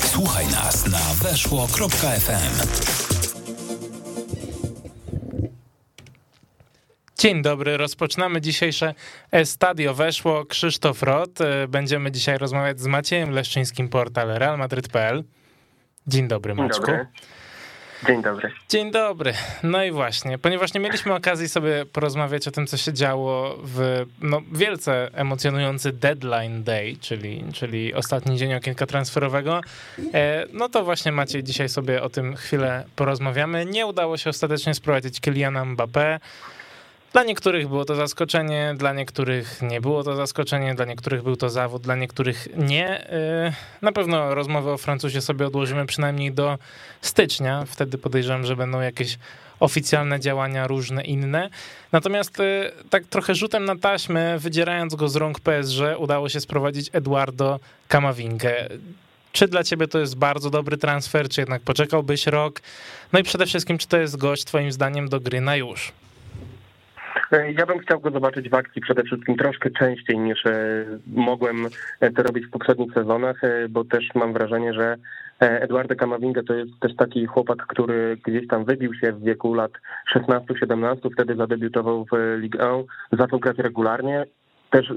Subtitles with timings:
[0.00, 2.86] Słuchaj nas na weszło.fm.
[7.18, 8.94] Dzień dobry, rozpoczynamy dzisiejsze
[9.30, 10.44] Estadio Weszło.
[10.44, 11.40] Krzysztof Rot.
[11.40, 15.24] E, będziemy dzisiaj rozmawiać z Maciejem Leszczyńskim, portal realmadryt.pl.
[16.06, 16.86] Dzień dobry, Maćku.
[16.86, 17.08] Dzień dobry.
[18.06, 18.50] Dzień dobry.
[18.68, 19.32] Dzień dobry.
[19.62, 24.04] No i właśnie, ponieważ nie mieliśmy okazji sobie porozmawiać o tym, co się działo w
[24.20, 29.60] no, wielce emocjonujący deadline day, czyli, czyli ostatni dzień okienka transferowego,
[30.14, 33.66] e, no to właśnie Maciej, dzisiaj sobie o tym chwilę porozmawiamy.
[33.66, 36.18] Nie udało się ostatecznie sprowadzić Kyliana Mbappé.
[37.16, 41.50] Dla niektórych było to zaskoczenie, dla niektórych nie było to zaskoczenie, dla niektórych był to
[41.50, 43.10] zawód, dla niektórych nie.
[43.10, 43.52] E,
[43.82, 46.58] na pewno rozmowę o Francuzie sobie odłożymy przynajmniej do
[47.00, 47.64] stycznia.
[47.66, 49.18] Wtedy podejrzewam, że będą jakieś
[49.60, 51.50] oficjalne działania różne inne.
[51.92, 56.90] Natomiast e, tak trochę rzutem na taśmę, wydzierając go z rąk PSG, udało się sprowadzić
[56.92, 58.68] Eduardo Camavingę.
[59.32, 62.60] Czy dla ciebie to jest bardzo dobry transfer, czy jednak poczekałbyś rok?
[63.12, 65.92] No i przede wszystkim, czy to jest gość twoim zdaniem do gry na już?
[67.58, 71.56] Ja bym chciał go zobaczyć w akcji przede wszystkim troszkę częściej niż e, mogłem
[72.16, 74.96] to robić w poprzednich sezonach, e, bo też mam wrażenie, że
[75.42, 79.54] e, Eduardo Camavinga to jest też taki chłopak, który gdzieś tam wybił się w wieku
[79.54, 79.72] lat
[80.14, 84.24] 16-17, wtedy zadebiutował w Ligue 1, zaczął grać regularnie,
[84.70, 84.92] też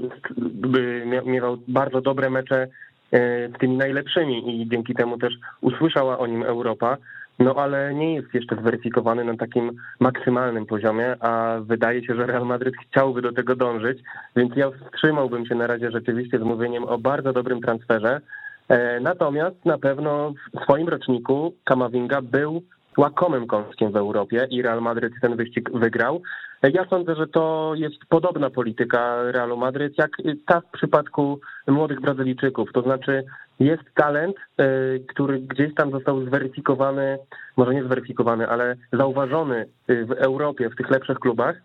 [1.24, 2.68] miewał bardzo dobre mecze
[3.12, 6.96] z tymi najlepszymi i dzięki temu też usłyszała o nim Europa
[7.40, 12.46] no ale nie jest jeszcze zweryfikowany na takim maksymalnym poziomie, a wydaje się, że Real
[12.46, 13.98] Madryt chciałby do tego dążyć,
[14.36, 18.20] więc ja wstrzymałbym się na razie rzeczywiście z mówieniem o bardzo dobrym transferze.
[18.68, 22.62] E, natomiast na pewno w swoim roczniku Kamavinga był
[22.96, 26.22] łakomym kąskiem w Europie i Real Madryt ten wyścig wygrał.
[26.62, 30.10] Ja sądzę, że to jest podobna polityka Realu Madryt, jak
[30.46, 32.72] ta w przypadku młodych Brazylijczyków.
[32.72, 33.24] To znaczy
[33.60, 34.64] jest talent, e,
[35.08, 37.18] który gdzieś tam został zweryfikowany,
[37.56, 41.56] może nie zweryfikowany, ale zauważony w Europie, w tych lepszych klubach.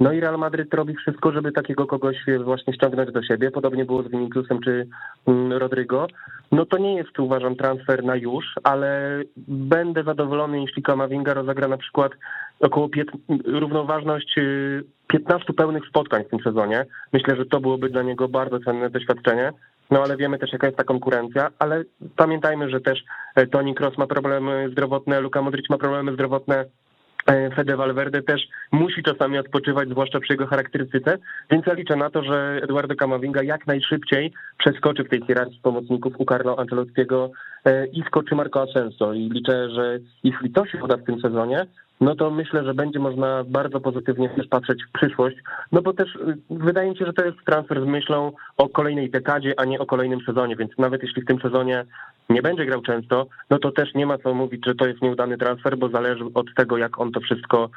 [0.00, 3.50] No i Real Madryt robi wszystko, żeby takiego kogoś właśnie ściągnąć do siebie.
[3.50, 4.86] Podobnie było z Viniciusem czy
[5.26, 6.06] mm, Rodrigo.
[6.52, 11.76] No to nie jest, uważam, transfer na już, ale będę zadowolony, jeśli Kamavinga rozegra na
[11.76, 12.12] przykład
[12.60, 12.88] około
[13.44, 14.34] równoważność
[15.06, 16.86] 15 y, pełnych spotkań w tym sezonie.
[17.12, 19.52] Myślę, że to byłoby dla niego bardzo cenne doświadczenie.
[19.90, 21.84] No ale wiemy też, jaka jest ta konkurencja, ale
[22.16, 23.04] pamiętajmy, że też
[23.34, 26.64] e, Toni Kroos ma problemy zdrowotne, Luka Modric ma problemy zdrowotne,
[27.26, 31.18] E, Fede Valverde też musi czasami odpoczywać, zwłaszcza przy jego charakterystyce,
[31.50, 36.14] więc ja liczę na to, że Eduardo Camavinga jak najszybciej przeskoczy w tej hierarchii pomocników
[36.18, 37.30] u Carlo Ancelottiego
[37.64, 39.12] e, i skoczy Marco Asensio.
[39.12, 41.66] I liczę, że jeśli to się uda w tym sezonie,
[42.00, 45.36] no to myślę, że będzie można bardzo pozytywnie też patrzeć w przyszłość,
[45.72, 49.10] no bo też y, wydaje mi się, że to jest transfer z myślą o kolejnej
[49.10, 51.84] dekadzie, a nie o kolejnym sezonie, więc nawet jeśli w tym sezonie
[52.30, 55.38] nie będzie grał często, no to też nie ma co mówić, że to jest nieudany
[55.38, 57.70] transfer, bo zależy od tego, jak on to wszystko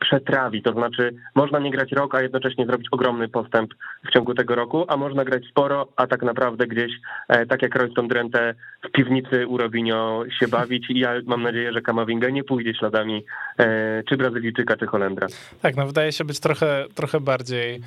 [0.00, 0.62] przetrawi.
[0.62, 3.74] To znaczy, można nie grać rok, a jednocześnie zrobić ogromny postęp
[4.08, 6.92] w ciągu tego roku, a można grać sporo, a tak naprawdę gdzieś,
[7.28, 11.72] e, tak jak Royston Drenthe w piwnicy u Robinio się bawić i ja mam nadzieję,
[11.72, 13.24] że Kamavinga nie pójdzie śladami
[13.58, 15.26] e, czy Brazylijczyka, czy Holendra.
[15.62, 17.80] Tak, no wydaje się być trochę, trochę bardziej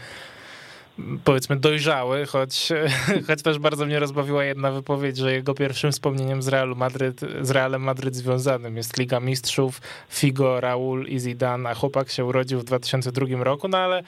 [1.24, 2.69] powiedzmy dojrzały, choć,
[3.28, 7.52] choć też bardzo mnie rozbawiła jedna wypowiedź, że jego pierwszym wspomnieniem z Realu Madryt, z
[7.52, 12.63] Realem Madryt związanym jest Liga Mistrzów, Figo, Raul i Zidane, a chłopak się urodził w
[12.63, 14.03] 2002 roku, no ale,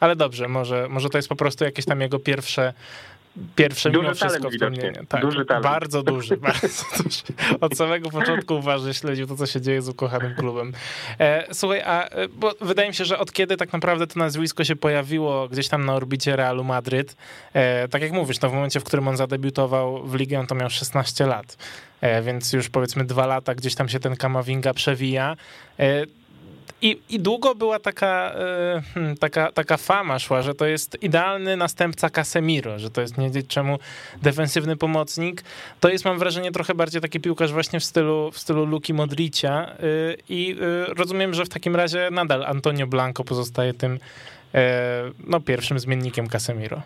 [0.00, 2.74] ale dobrze, może, może to jest po prostu jakieś tam jego pierwsze
[3.56, 5.00] Pierwsze duży mimo wszystko wspomnienie.
[5.08, 5.64] Tak, duży talent.
[5.64, 7.22] Bardzo duży, bardzo duży.
[7.60, 10.72] Od samego początku uważnie śledził to, co się dzieje z ukochanym klubem.
[11.20, 14.64] E, słuchaj, a e, bo wydaje mi się, że od kiedy tak naprawdę to nazwisko
[14.64, 17.16] się pojawiło gdzieś tam na orbicie Realu Madryt,
[17.52, 20.54] e, tak jak mówisz, no w momencie, w którym on zadebiutował w ligę, on to
[20.54, 21.56] miał 16 lat.
[22.22, 25.36] Więc już powiedzmy dwa lata gdzieś tam się ten Kamavinga przewija.
[26.86, 31.02] E, i, I długo była taka, e, hmm, taka, taka fama szła, że to jest
[31.02, 33.78] idealny następca Casemiro, że to jest nie czemu
[34.22, 35.42] defensywny pomocnik.
[35.80, 39.68] To jest, mam wrażenie, trochę bardziej taki piłkarz właśnie w stylu, w stylu Luki Modricia
[39.68, 39.76] e,
[40.28, 43.98] i e, rozumiem, że w takim razie nadal Antonio Blanco pozostaje tym
[45.26, 46.82] no, pierwszym zmiennikiem Casemiro.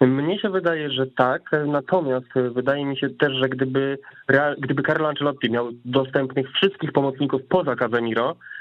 [0.00, 3.98] Mnie się wydaje, że tak, natomiast wydaje mi się też, że gdyby,
[4.58, 8.53] gdyby Carlo Ancelotti miał dostępnych wszystkich pomocników poza Casemiro, e,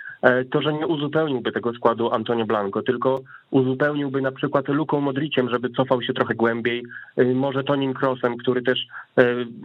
[0.52, 3.22] to, że nie uzupełniłby tego składu Antonio Blanco, tylko
[3.52, 6.84] uzupełniłby na przykład Luką Modriciem, żeby cofał się trochę głębiej,
[7.18, 8.88] e, może Tonim Crossem, który też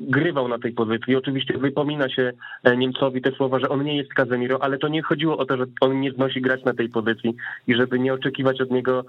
[0.00, 1.16] grywał na tej pozycji.
[1.16, 2.32] Oczywiście wypomina się
[2.76, 5.64] Niemcowi te słowa, że on nie jest Casemiro, ale to nie chodziło o to, że
[5.80, 9.04] on nie znosi grać na tej pozycji i żeby nie oczekiwać od niego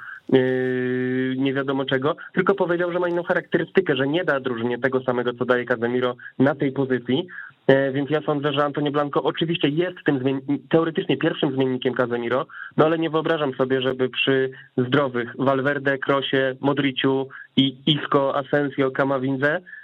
[1.38, 5.34] nie wiadomo czego, tylko powiedział, że ma inną charakterystykę, że nie da drużynie tego samego,
[5.34, 7.28] co daje Casemiro na tej pozycji,
[7.59, 7.59] E,
[7.94, 12.45] więc ja sądzę, że Antonio Blanco oczywiście jest tym teoretycznie pierwszym zmiennikiem Casemiro,
[12.77, 17.27] no ale nie wyobrażam sobie, żeby przy zdrowych Valverde, Krosie, Modriciu
[17.57, 19.79] i Isco, Asensio, Camavinze E,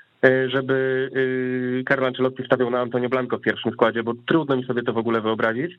[0.47, 1.09] żeby
[1.81, 4.93] e, Carlo Ancelotti stawiał na Antonio Blanco w pierwszym składzie, bo trudno mi sobie to
[4.93, 5.77] w ogóle wyobrazić.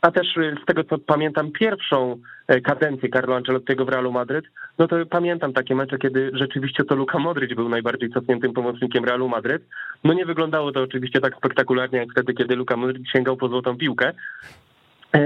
[0.00, 2.16] A też e, z tego, co pamiętam, pierwszą
[2.64, 4.44] kadencję Carlo Ancelottiego w Realu Madryt,
[4.78, 9.28] no to pamiętam takie mecze, kiedy rzeczywiście to Luka Modryć był najbardziej cofniętym pomocnikiem Realu
[9.28, 9.62] Madryt.
[10.04, 13.76] No nie wyglądało to oczywiście tak spektakularnie, jak wtedy, kiedy Luka Modryć sięgał po złotą
[13.76, 14.12] piłkę,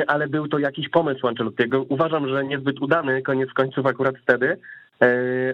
[0.07, 1.83] ale był to jakiś pomysł Ancelottiego.
[1.89, 4.57] Uważam, że niezbyt udany, koniec końców akurat wtedy,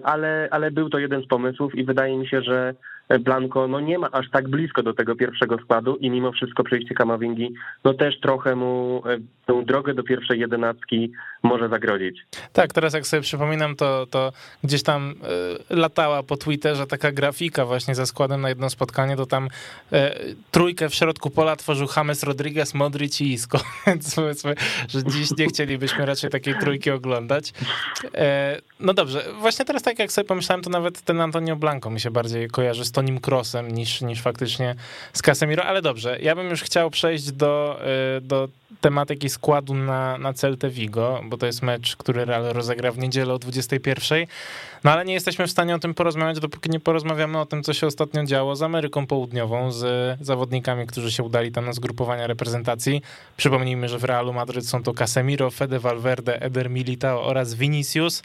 [0.03, 2.75] ale, ale był to jeden z pomysłów i wydaje mi się, że
[3.21, 6.95] Blanco no nie ma aż tak blisko do tego pierwszego składu i mimo wszystko przejście
[6.95, 11.13] Kamavingi no też trochę mu e, tę drogę do pierwszej jedenastki
[11.43, 12.21] może zagrodzić.
[12.53, 14.33] Tak, teraz jak sobie przypominam, to, to
[14.65, 15.15] gdzieś tam
[15.71, 19.49] e, latała po Twitterze taka grafika właśnie ze składem na jedno spotkanie, to tam
[19.93, 20.15] e,
[20.51, 24.55] trójkę w środku pola tworzył James Rodriguez, Modric i Isco, więc powiedzmy,
[24.89, 27.53] że dziś nie chcielibyśmy raczej takiej trójki oglądać.
[28.81, 32.11] No dobrze, właśnie teraz tak jak sobie pomyślałem, to nawet ten Antonio Blanco mi się
[32.11, 34.75] bardziej kojarzy z Tonim Crossem niż, niż faktycznie
[35.13, 37.81] z Casemiro, ale dobrze, ja bym już chciał przejść do,
[38.17, 38.49] y, do
[38.81, 43.35] tematyki składu na, na Celta Vigo, bo to jest mecz, który Real rozegra w niedzielę
[43.35, 44.27] o 21.
[44.85, 47.73] No ale nie jesteśmy w stanie o tym porozmawiać, dopóki nie porozmawiamy o tym, co
[47.73, 53.03] się ostatnio działo z Ameryką Południową, z zawodnikami, którzy się udali tam na zgrupowania reprezentacji.
[53.37, 58.23] Przypomnijmy, że w Realu Madryt są to Casemiro, Fede Valverde, Eder Militao oraz Vinicius.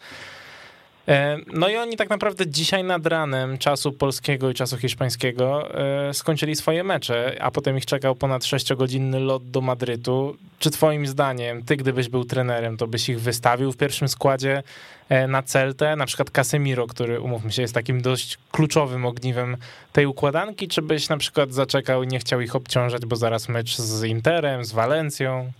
[1.08, 5.80] E, no i oni tak naprawdę dzisiaj nad ranem czasu polskiego i czasu hiszpańskiego
[6.10, 10.38] e, skończyli swoje mecze, a potem ich czekał ponad 6-godzinny lot do Madrytu.
[10.60, 14.64] Czy twoim zdaniem, ty gdybyś był trenerem, to byś ich wystawił w pierwszym składzie
[15.10, 19.58] e, na Celtę, na przykład Casemiro, który umówmy się jest takim dość kluczowym ogniwem
[19.94, 23.78] tej układanki, czy byś na przykład zaczekał i nie chciał ich obciążać, bo zaraz mecz
[23.78, 25.52] z Interem, z Walencją?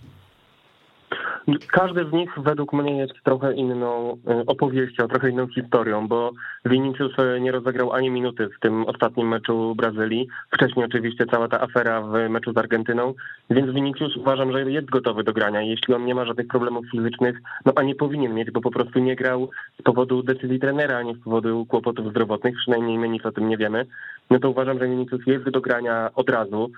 [1.68, 6.32] Każdy z nich według mnie jest trochę inną e, opowieścią, trochę inną historią, bo
[6.66, 10.28] Vinicius e, nie rozegrał ani minuty w tym ostatnim meczu Brazylii.
[10.50, 13.14] Wcześniej oczywiście cała ta afera w meczu z Argentyną,
[13.50, 15.62] więc Vinicius uważam, że jest gotowy do grania.
[15.62, 18.98] Jeśli on nie ma żadnych problemów fizycznych, no a nie powinien mieć, bo po prostu
[18.98, 19.50] nie grał
[19.80, 23.48] z powodu decyzji trenera, a nie z powodu kłopotów zdrowotnych, przynajmniej my nic o tym
[23.48, 23.86] nie wiemy,
[24.30, 26.70] no to uważam, że Vinicius jest do grania od razu.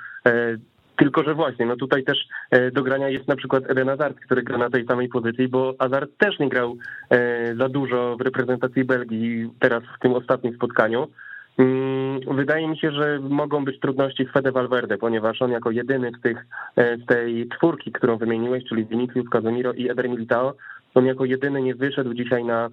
[0.96, 2.18] Tylko, że właśnie, no tutaj też
[2.50, 5.74] e, do grania jest na przykład Eden Hazard, który gra na tej samej pozycji, bo
[5.78, 6.76] Hazard też nie grał
[7.10, 11.08] e, za dużo w reprezentacji Belgii teraz w tym ostatnim spotkaniu.
[11.58, 16.12] Mm, wydaje mi się, że mogą być trudności z Fede Valverde, ponieważ on jako jedyny
[16.18, 16.46] z, tych,
[16.76, 20.54] e, z tej czwórki, którą wymieniłeś, czyli Vinicius, Casemiro i Eder Militao,
[20.94, 22.70] on jako jedyny nie wyszedł dzisiaj na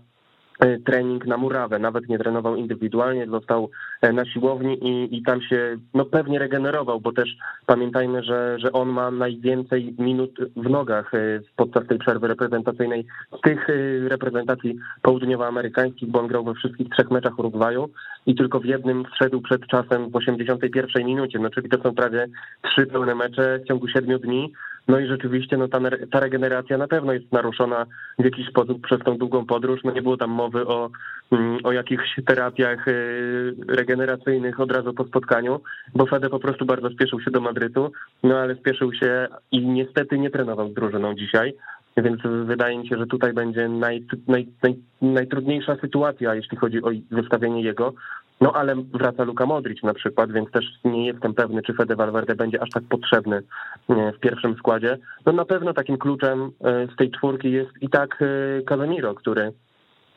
[0.86, 3.70] trening na murawę, nawet nie trenował indywidualnie, został
[4.02, 8.72] e, na siłowni i, i tam się no, pewnie regenerował, bo też pamiętajmy, że, że
[8.72, 13.06] on ma najwięcej minut w nogach e, podczas tej przerwy reprezentacyjnej
[13.44, 13.68] tych
[14.08, 17.90] reprezentacji południowoamerykańskich, bo on grał we wszystkich trzech meczach Urugwaju
[18.26, 22.28] i tylko w jednym wszedł przed czasem w 81 minucie, no czyli to są prawie
[22.62, 24.54] trzy pełne mecze w ciągu siedmiu dni,
[24.88, 25.80] no i rzeczywiście no ta,
[26.12, 27.86] ta regeneracja na pewno jest naruszona
[28.20, 29.80] w jakiś sposób przez tą długą podróż.
[29.84, 30.90] No nie było tam mowy o,
[31.32, 35.60] mm, o jakichś terapiach y, regeneracyjnych od razu po spotkaniu,
[35.96, 37.92] bo Fede po prostu bardzo spieszył się do Madrytu,
[38.24, 41.54] no ale spieszył się i niestety nie trenował z drużyną dzisiaj.
[41.98, 46.90] Więc wydaje mi się, że tutaj będzie naj, naj, naj, najtrudniejsza sytuacja, jeśli chodzi o
[47.12, 47.94] wystawienie jego.
[48.42, 52.36] No ale wraca Luka Modric na przykład, więc też nie jestem pewny, czy Fede Valverde
[52.36, 53.44] będzie aż tak potrzebny
[53.90, 54.98] w pierwszym składzie.
[55.26, 59.52] No na pewno takim kluczem e, z tej czwórki jest i tak e, Casemiro, który,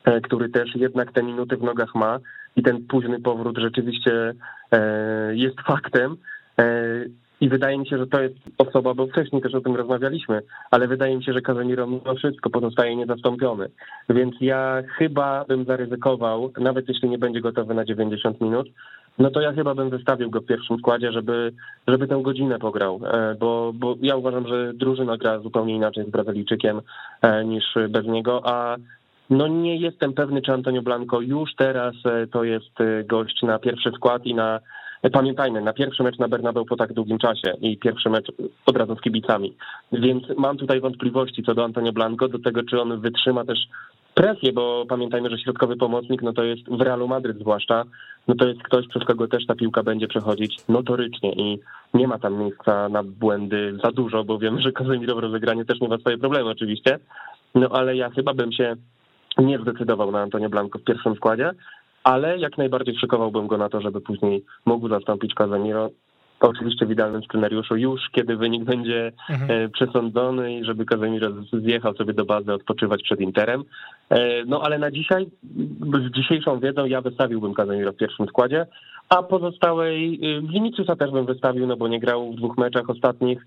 [0.04, 2.18] e, który też jednak te minuty w nogach ma
[2.56, 4.34] i ten późny powrót rzeczywiście
[5.30, 6.16] jest faktem.
[7.40, 10.88] I wydaje mi się, że to jest osoba, bo wcześniej też o tym rozmawialiśmy, ale
[10.88, 13.68] wydaje mi się, że Casemiro mimo wszystko pozostaje niezastąpiony.
[14.08, 18.68] Więc ja chyba bym zaryzykował, nawet jeśli nie będzie gotowy na 90 minut,
[19.18, 21.52] no to ja chyba bym wystawił go w pierwszym składzie, żeby,
[21.88, 26.10] żeby tę godzinę pograł, e, bo, bo ja uważam, że drużyna gra zupełnie inaczej z
[26.10, 26.80] Brazylijczykiem
[27.22, 28.76] e, niż bez niego, a
[29.30, 33.90] no nie jestem pewny, czy Antonio Blanco już teraz e, to jest gość na pierwszy
[33.90, 34.60] skład i na
[35.10, 38.32] pamiętajmy, na pierwszy mecz na Bernabeu po tak długim czasie i pierwszy mecz
[38.66, 39.54] od razu z kibicami.
[39.92, 43.58] Więc mam tutaj wątpliwości co do Antonio Blanco, do tego, czy on wytrzyma też
[44.14, 47.84] presję, bo pamiętajmy, że środkowy pomocnik, no to jest w Realu Madryt zwłaszcza,
[48.28, 51.60] no to jest ktoś, przez kogo też ta piłka będzie przechodzić notorycznie i
[51.94, 55.80] nie ma tam miejsca na błędy za dużo, bo wiemy, że Kazemiro w rozegraniu też
[55.80, 56.98] nie ma swoje problemy oczywiście,
[57.54, 58.76] no ale ja chyba bym się
[59.38, 61.50] nie zdecydował na Antonio Blanco w pierwszym składzie,
[62.06, 65.90] ale jak najbardziej szykowałbym go na to, żeby później mógł zastąpić Casemiro.
[66.40, 69.50] Oczywiście w idealnym scenariuszu już, kiedy wynik będzie mhm.
[69.50, 73.64] E, przesądzony i żeby Casemiro zjechał sobie do bazy odpoczywać przed Interem.
[74.10, 75.26] E, no ale na dzisiaj,
[75.80, 78.66] z dzisiejszą wiedzą ja wystawiłbym Casemiro w pierwszym składzie,
[79.08, 83.46] a pozostałej e, Viniciusa też bym wystawił, no bo nie grał w dwóch meczach ostatnich.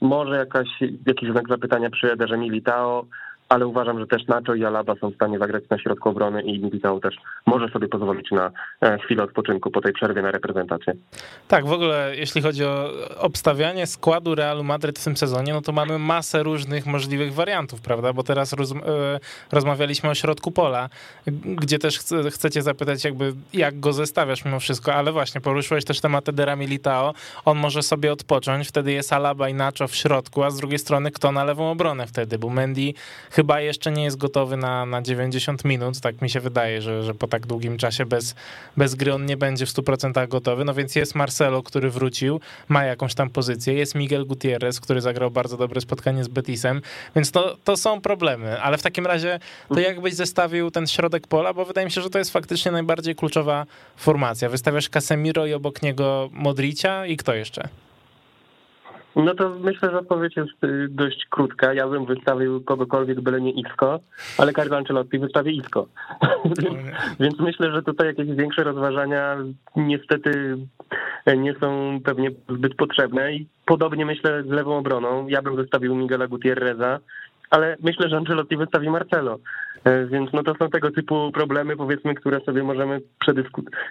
[0.00, 0.68] Może jakaś,
[1.06, 3.06] jakiś znak zapytania przy Ederze Militao,
[3.48, 6.58] ale uważam, że też Nacho i Alaba są w stanie zagrać na środku obrony i
[6.58, 10.92] Militao też może sobie pozwolić na e, chwilę odpoczynku po tej przerwie na reprezentację.
[11.48, 15.72] Tak, w ogóle jeśli chodzi o obstawianie składu Realu Madryt w tym sezonie, no to
[15.72, 18.12] mamy masę różnych możliwych wariantów, prawda?
[18.12, 18.76] Bo teraz roz, e,
[19.52, 20.88] rozmawialiśmy o środku pola,
[21.44, 26.00] gdzie też chce, chcecie zapytać jakby jak go zestawiasz mimo wszystko, ale właśnie poruszyłeś też
[26.00, 30.50] temat Edera Militao, on może sobie odpocząć, wtedy jest Alaba i Nacho w środku, a
[30.50, 32.94] z drugiej strony kto na lewą obronę wtedy, bo Mendy
[33.34, 37.14] chyba jeszcze nie jest gotowy na, na 90 minut, tak mi się wydaje, że, że
[37.14, 38.34] po tak długim czasie bez,
[38.76, 42.84] bez gry on nie będzie w 100% gotowy, no więc jest Marcelo, który wrócił, ma
[42.84, 46.82] jakąś tam pozycję, jest Miguel Gutierrez, który zagrał bardzo dobre spotkanie z Betisem,
[47.16, 51.54] więc to, to są problemy, ale w takim razie to jakbyś zestawił ten środek pola,
[51.54, 54.48] bo wydaje mi się, że to jest faktycznie najbardziej kluczowa formacja.
[54.48, 57.68] Wystawiasz Casemiro i obok niego Modricia i kto jeszcze?
[59.16, 61.74] No to myślę, że odpowiedź jest y, dość krótka.
[61.74, 64.00] Ja bym wystawił kogokolwiek, byle nie Isco,
[64.38, 65.86] ale Carlo Ancelotti wystawi Isco.
[66.62, 66.76] więc,
[67.20, 69.36] więc myślę, że tutaj jakieś większe rozważania
[69.76, 70.56] niestety
[71.36, 75.28] nie są pewnie zbyt potrzebne i podobnie myślę z lewą obroną.
[75.28, 77.00] Ja bym wystawił Miguela Gutierreza,
[77.50, 79.38] ale myślę, że Ancelotti wystawi Marcelo.
[79.84, 83.00] E, więc no to są tego typu problemy, powiedzmy, które sobie możemy,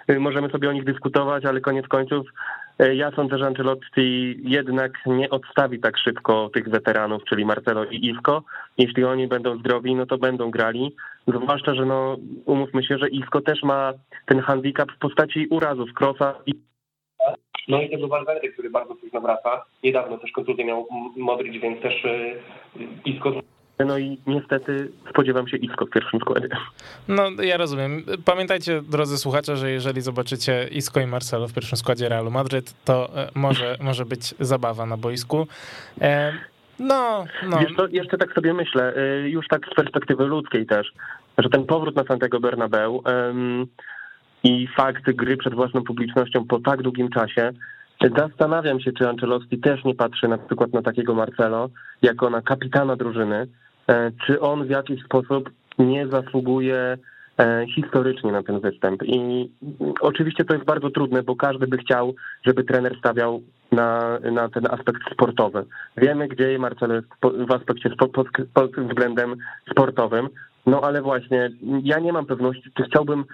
[0.08, 2.32] e, możemy sobie o nich dyskutować, ale koniec końców e,
[2.78, 8.42] ja sądzę, że Ancelotti jednak nie odstawi tak szybko tych weteranów, czyli Marcelo i Isco.
[8.78, 10.96] Jeśli oni będą zdrowi, no to będą grali.
[11.26, 13.92] Zwłaszcza, że no umówmy się, że Isco też ma
[14.26, 16.54] ten handicap w postaci urazów, krosa i
[17.68, 19.64] no i tego Valverde, który bardzo późno wraca.
[19.82, 22.06] Niedawno też kontuzję miał Modric, więc też
[23.04, 23.32] Isco
[23.78, 26.48] no i niestety spodziewam się Isco w pierwszym składzie.
[27.08, 28.02] No ja rozumiem.
[28.24, 33.10] Pamiętajcie, drodzy słuchacze, że jeżeli zobaczycie Isco i Marcelo w pierwszym składzie Realu Madryt, to
[33.16, 35.46] e, może, może być zabawa na boisku.
[36.00, 36.32] E,
[36.78, 37.58] no, no.
[37.76, 40.92] Co, jeszcze tak sobie myślę, e, już tak z perspektywy ludzkiej też,
[41.38, 43.66] że ten powrót na Santiago Bernabeu um,
[44.44, 47.52] i fakt gry przed własną publicznością po tak długim czasie,
[48.16, 51.70] zastanawiam się, czy Ancelotti też nie patrzy na przykład na takiego Marcelo
[52.02, 53.46] jako na kapitana drużyny,
[54.26, 56.98] czy on w jakiś sposób nie zasługuje
[57.38, 59.02] e, historycznie na ten występ.
[59.02, 59.50] I
[60.00, 62.14] oczywiście to jest bardzo trudne, bo każdy by chciał,
[62.46, 65.64] żeby trener stawiał na, na ten aspekt sportowy.
[65.96, 67.08] Wiemy, gdzie Marcelo jest
[67.48, 67.90] w aspekcie
[68.54, 69.36] pod względem
[69.70, 70.28] sportowym,
[70.66, 71.50] no ale właśnie,
[71.82, 73.24] ja nie mam pewności, czy chciałbym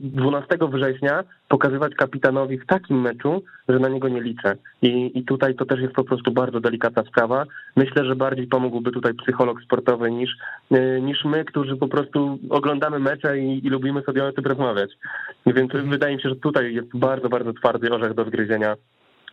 [0.00, 4.56] 12 e, września pokazywać kapitanowi w takim meczu, że na niego nie liczę.
[4.82, 7.44] I, I tutaj to też jest po prostu bardzo delikatna sprawa.
[7.76, 10.30] Myślę, że bardziej pomógłby tutaj psycholog sportowy niż,
[10.70, 14.90] e, niż my, którzy po prostu oglądamy mecze i, i lubimy sobie o tym rozmawiać.
[15.46, 18.74] Więc wydaje mi się, że tutaj jest bardzo, bardzo twardy orzech do zgryzienia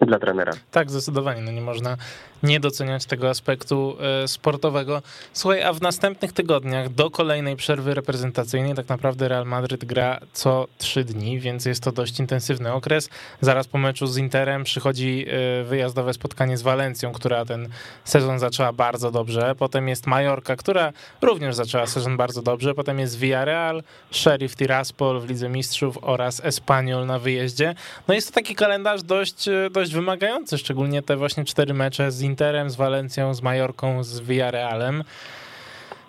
[0.01, 0.53] dla trenera.
[0.71, 1.41] Tak, zdecydowanie.
[1.41, 1.97] No nie można
[2.43, 5.01] nie doceniać tego aspektu e, sportowego.
[5.33, 10.67] Słuchaj, a w następnych tygodniach do kolejnej przerwy reprezentacyjnej tak naprawdę Real Madryt gra co
[10.77, 13.09] trzy dni, więc jest to dość intensywny okres.
[13.41, 17.69] Zaraz po meczu z Interem przychodzi e, wyjazdowe spotkanie z Walencją, która ten
[18.03, 19.55] sezon zaczęła bardzo dobrze.
[19.57, 22.73] Potem jest Majorka, która również zaczęła sezon bardzo dobrze.
[22.73, 27.75] Potem jest Villarreal, Sheriff Tiraspol w Lidze Mistrzów oraz Espanyol na wyjeździe.
[28.07, 32.21] No jest to taki kalendarz dość, e, dość wymagający, szczególnie te właśnie cztery mecze z
[32.21, 35.03] Interem, z Walencją, z Majorką, z Villarrealem.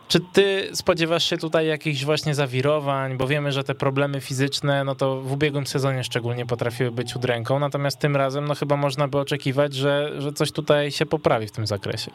[0.09, 4.95] Czy ty spodziewasz się tutaj jakichś właśnie zawirowań, bo wiemy, że te problemy fizyczne, no
[4.95, 9.19] to w ubiegłym sezonie szczególnie potrafiły być udręką, natomiast tym razem no chyba można by
[9.19, 12.11] oczekiwać, że, że coś tutaj się poprawi w tym zakresie.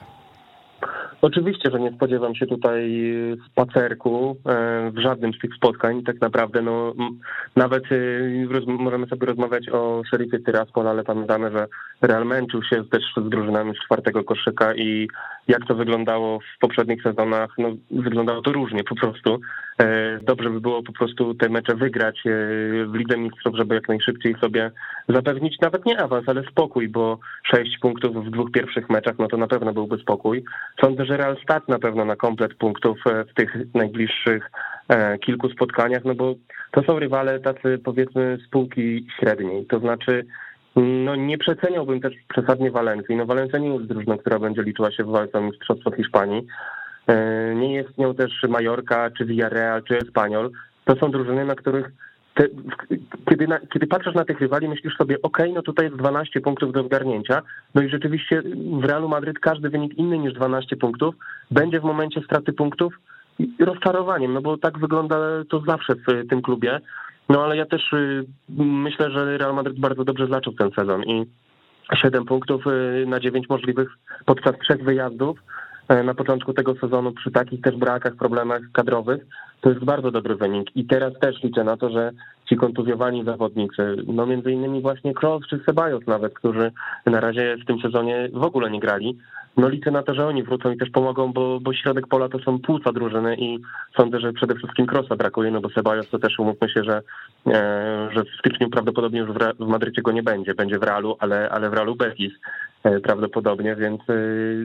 [1.22, 3.14] Oczywiście, że nie spodziewam się tutaj
[3.52, 6.04] spacerku e, w żadnym z tych spotkań.
[6.04, 6.94] Tak naprawdę, no,
[7.56, 11.68] nawet e, możemy sobie rozmawiać o szeryfie Tyraspol, ale pamiętamy, że
[12.02, 15.08] Real męczył się też z drużynami z czwartego koszyka i
[15.48, 17.50] jak to wyglądało w poprzednich sezonach.
[17.58, 19.40] No, wyglądało to różnie po prostu.
[19.80, 22.30] E, dobrze by było po prostu te mecze wygrać e,
[22.86, 24.72] w Lidze Mistrzów, żeby jak najszybciej sobie
[25.10, 29.38] zapewnić nawet nie awans, ale spokój, bo sześć punktów w dwóch pierwszych meczach, no to
[29.38, 30.44] na pewno byłby spokój.
[30.82, 34.52] Sądzę, że Real stać na pewno na komplet punktów e, w tych najbliższych
[35.26, 36.36] kilku spotkaniach, no bo
[36.72, 40.26] to są rywale tacy powiedzmy spółki średniej, to znaczy
[40.76, 43.16] no nie przeceniałbym też przesadnie Walencji.
[43.16, 46.48] No Walencja nie jest drużyną, która będzie liczyła się w walce o Mistrzostwo Hiszpanii.
[47.08, 50.52] E, nie jest nią też Majorka, czy Villarreal, czy Espanyol.
[50.86, 51.92] To są drużyny, na których
[52.34, 52.48] te,
[53.30, 56.74] kiedy, na, kiedy patrzysz na tych rywali, myślisz sobie, ok, no tutaj jest 12 punktów
[56.74, 57.42] do zgarnięcia,
[57.76, 58.42] no i rzeczywiście
[58.82, 61.16] w Realu Madryt każdy wynik inny niż 12 punktów
[61.52, 62.94] będzie w momencie straty punktów
[63.60, 65.18] rozczarowaniem, no bo tak wygląda
[65.50, 66.80] to zawsze w tym klubie.
[67.32, 68.26] No ale ja też y,
[68.60, 71.26] myślę, że Real Madrid bardzo dobrze zaczął ten sezon i
[71.96, 73.90] 7 punktów y, na 9 możliwych
[74.26, 75.40] podczas trzech wyjazdów
[75.92, 79.26] y, na początku tego sezonu przy takich też brakach, problemach kadrowych,
[79.62, 80.76] to jest bardzo dobry wynik.
[80.76, 82.12] I teraz też liczę na to, że
[82.50, 86.72] ci kontuzjowani zawodnicy, no między innymi właśnie Kroos czy Sebajos nawet, którzy
[87.06, 89.18] na razie w tym sezonie w ogóle nie grali,
[89.58, 92.40] no liczę na to, że oni wrócą i też pomogą, bo, bo środek pola to
[92.40, 93.60] są płuca drużyny i
[93.98, 97.02] sądzę, że przede wszystkim Krosa brakuje, no bo Sebajos to też umówmy się, że,
[97.48, 101.16] e, że w styczniu prawdopodobnie już w, w Madrycie go nie będzie, będzie w Realu,
[101.20, 102.34] ale, ale w Realu Betis
[102.84, 104.14] e, prawdopodobnie, więc e,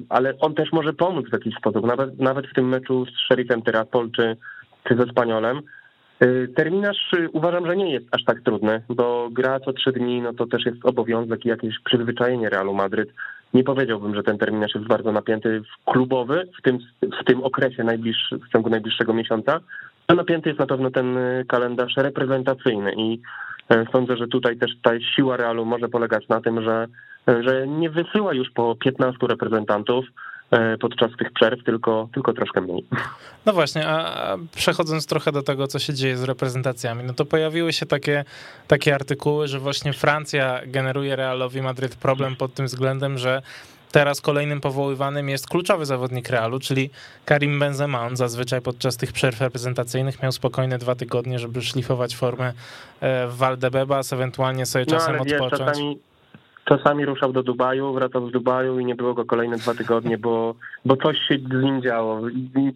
[0.08, 3.62] ale on też może pomóc w jakiś sposób, nawet, nawet w tym meczu z Sheriffem
[3.62, 4.36] Tiraspol czy,
[4.84, 5.62] czy ze Spaniolem,
[6.56, 10.46] Terminarz uważam, że nie jest aż tak trudny, bo gra co trzy dni, no to
[10.46, 13.08] też jest obowiązek i jakieś przyzwyczajenie Realu Madryt.
[13.54, 16.78] Nie powiedziałbym, że ten terminarz jest bardzo napięty klubowy w tym,
[17.20, 19.60] w tym okresie najbliższy, w ciągu najbliższego miesiąca.
[20.08, 23.20] A napięty jest na pewno ten y, kalendarz reprezentacyjny i
[23.70, 26.86] e, sądzę, że tutaj też ta siła Realu może polegać na tym, że,
[27.26, 30.10] że nie wysyła już po 15 reprezentantów, E,
[30.80, 32.86] podczas tych przerw, tylko, tylko troszkę mniej.
[33.46, 37.72] No właśnie, a przechodząc trochę do tego, co się dzieje z reprezentacjami, no to pojawiły
[37.72, 38.24] się takie,
[38.68, 43.42] takie artykuły, że właśnie Francja generuje Realowi Madryt problem pod tym względem, że
[43.92, 46.90] teraz kolejnym powoływanym jest kluczowy zawodnik Realu, czyli
[47.24, 48.06] Karim Benzema.
[48.06, 52.52] On zazwyczaj podczas tych przerw reprezentacyjnych miał spokojne dwa tygodnie, żeby szlifować formę
[53.00, 55.60] e, w Valdebebas, ewentualnie sobie czasem no, odpocząć.
[55.60, 55.98] Czasami
[56.68, 60.54] Czasami ruszał do Dubaju, wracał z Dubaju i nie było go kolejne dwa tygodnie, bo,
[60.84, 62.20] bo coś się z nim działo.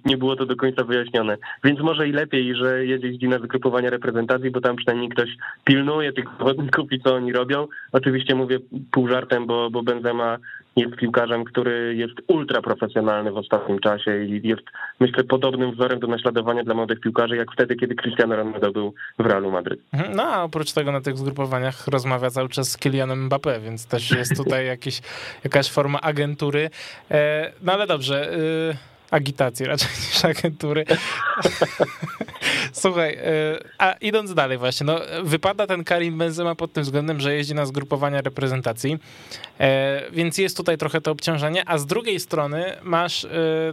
[0.05, 1.37] Nie było to do końca wyjaśnione.
[1.65, 5.29] Więc może i lepiej, że jedzie na zgrupowania reprezentacji, bo tam przynajmniej ktoś
[5.65, 7.67] pilnuje tych zawodników i co oni robią.
[7.93, 8.59] Oczywiście mówię
[8.91, 10.39] pół żartem, bo, bo Benzema
[10.77, 14.63] jest piłkarzem, który jest ultra profesjonalny w ostatnim czasie i jest,
[15.01, 19.27] myślę, podobnym wzorem do naśladowania dla młodych piłkarzy, jak wtedy, kiedy Cristiano Ronaldo był w
[19.27, 19.81] Realu Madryt.
[19.93, 20.17] Mhm.
[20.17, 24.11] No a oprócz tego na tych zgrupowaniach rozmawia cały czas z Kylianem Mbappé, więc też
[24.11, 25.01] jest tutaj jakiś,
[25.45, 26.71] jakaś forma agentury.
[27.11, 28.31] E, no ale dobrze...
[29.11, 30.85] Agitacji raczej niż agentury.
[32.73, 33.25] Słuchaj, e,
[33.79, 37.67] a idąc dalej właśnie, no wypada ten Karim Benzema pod tym względem, że jeździ na
[37.67, 38.99] zgrupowania reprezentacji,
[39.61, 43.29] e, więc jest tutaj trochę to obciążenie, a z drugiej strony masz e,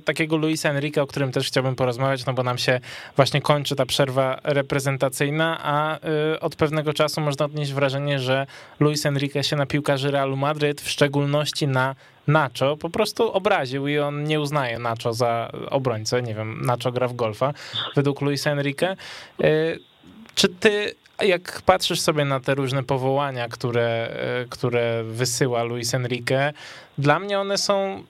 [0.05, 2.79] takiego Luisa Enrique, o którym też chciałbym porozmawiać, no bo nam się
[3.15, 5.99] właśnie kończy ta przerwa reprezentacyjna, a
[6.41, 8.47] od pewnego czasu można odnieść wrażenie, że
[8.79, 11.95] Luis Enrique się na piłkarzy Realu Madryt, w szczególności na
[12.27, 16.21] Nacho po prostu obraził i on nie uznaje Nacho za obrońcę.
[16.21, 17.53] Nie wiem, Nacho gra w golfa
[17.95, 18.95] według Luisa Enrique.
[19.43, 19.79] Y,
[20.35, 24.09] czy ty, jak patrzysz sobie na te różne powołania, które,
[24.43, 26.53] y, które wysyła Luis Enrique,
[26.97, 28.03] dla mnie one są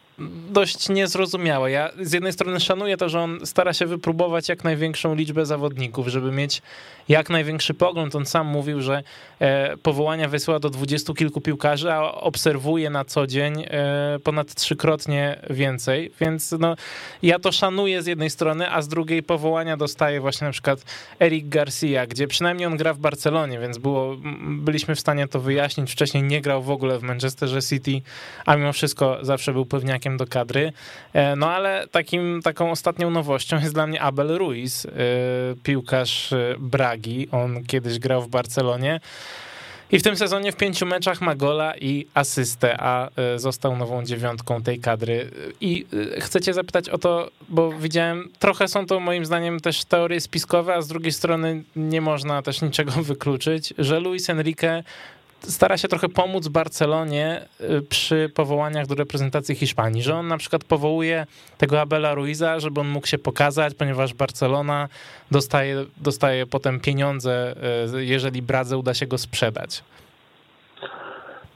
[0.50, 1.72] dość niezrozumiałe.
[1.72, 6.08] Ja z jednej strony szanuję to, że on stara się wypróbować jak największą liczbę zawodników,
[6.08, 6.62] żeby mieć
[7.10, 8.16] jak największy pogląd.
[8.16, 9.04] On sam mówił, że
[9.40, 15.42] e, powołania wysyła do dwudziestu kilku piłkarzy, a obserwuje na co dzień e, ponad trzykrotnie
[15.50, 16.76] więcej, więc no,
[17.22, 20.80] ja to szanuję z jednej strony, a z drugiej powołania dostaje właśnie na przykład
[21.20, 25.92] Eric Garcia, gdzie przynajmniej on gra w Barcelonie, więc było, byliśmy w stanie to wyjaśnić.
[25.92, 28.02] Wcześniej nie grał w ogóle w Manchesterze City,
[28.46, 30.74] a mimo wszystko zawsze był pewniakiem do kadry.
[31.14, 34.88] E, no ale takim, taką ostatnią nowością jest dla mnie Abel Ruiz,
[35.64, 37.28] piłkarz Bragi Bragi.
[37.32, 39.00] On kiedyś grał w Barcelonie.
[39.92, 44.04] I w tym sezonie w pięciu meczach ma gola i asystę, a e, został nową
[44.04, 45.32] dziewiątką tej kadry.
[45.62, 45.86] I
[46.16, 50.22] e, chcę cię zapytać o to, bo widziałem, trochę są to moim zdaniem też teorie
[50.22, 54.84] spiskowe, a z drugiej strony nie można też niczego wykluczyć, że Luis Enrique
[55.40, 60.64] stara się trochę pomóc Barcelonie y, przy powołaniach do reprezentacji Hiszpanii, że on na przykład
[60.64, 61.26] powołuje
[61.58, 64.90] tego Abela Ruiza, żeby on mógł się pokazać, ponieważ Barcelona
[65.32, 67.56] dostaje, dostaje potem pieniądze,
[67.96, 69.84] y, jeżeli Bradze uda się go sprzedać.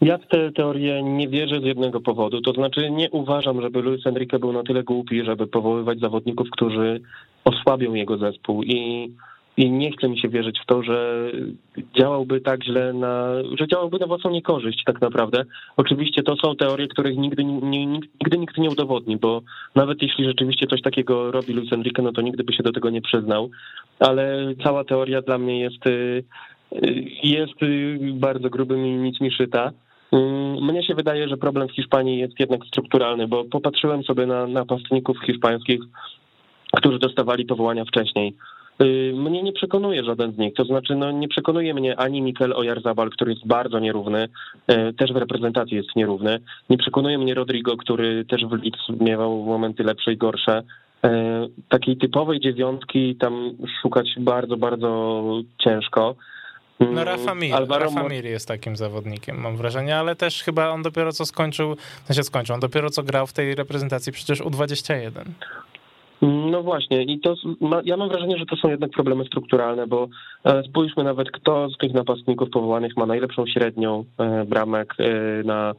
[0.01, 2.41] Ja w tę teorię nie wierzę z jednego powodu.
[2.41, 7.01] To znaczy nie uważam, żeby Luis Enrique był na tyle głupi, żeby powoływać zawodników, którzy
[7.45, 9.09] osłabią jego zespół i
[9.61, 11.31] i nie chce mi się wierzyć w to, że
[11.99, 15.45] działałby tak źle, na, że działałby na własną niekorzyść tak naprawdę.
[15.77, 19.41] Oczywiście to są teorie, których nigdy, nie, nigdy nikt nie udowodni, bo
[19.75, 22.89] nawet jeśli rzeczywiście coś takiego robi Luis Enrique, no to nigdy by się do tego
[22.89, 23.49] nie przyznał,
[23.99, 26.23] ale cała teoria dla mnie jest, y,
[27.23, 27.53] jest
[28.13, 29.71] bardzo grubym i nic mi szyta.
[30.11, 34.47] Mm, mnie się wydaje, że problem w Hiszpanii jest jednak strukturalny, bo popatrzyłem sobie na
[34.47, 35.79] napastników hiszpańskich,
[36.77, 38.33] którzy dostawali powołania wcześniej.
[38.81, 40.53] Y, mnie nie przekonuje żaden z nich.
[40.53, 44.27] To znaczy, no, nie przekonuje mnie ani Mikel Oyarzabal, który jest bardzo nierówny,
[44.71, 46.39] y, też w reprezentacji jest nierówny.
[46.69, 50.63] Nie przekonuje mnie Rodrigo, który też w Leeds miewał momenty lepsze i gorsze.
[51.05, 51.09] Y,
[51.69, 55.23] takiej typowej dziewiątki tam szukać bardzo, bardzo
[55.63, 56.15] ciężko.
[56.79, 60.81] No Rafa Mir, Alvaro Rafa Mir jest takim zawodnikiem, mam wrażenie, ale też chyba on
[60.81, 65.23] dopiero co skończył, w sensie skończył, on dopiero co grał w tej reprezentacji przecież U21.
[66.21, 67.35] No właśnie i to
[67.85, 70.07] ja mam wrażenie, że to są jednak problemy strukturalne, bo
[70.43, 75.73] e, spójrzmy nawet kto z tych napastników powołanych ma najlepszą średnią e, bramek e, na,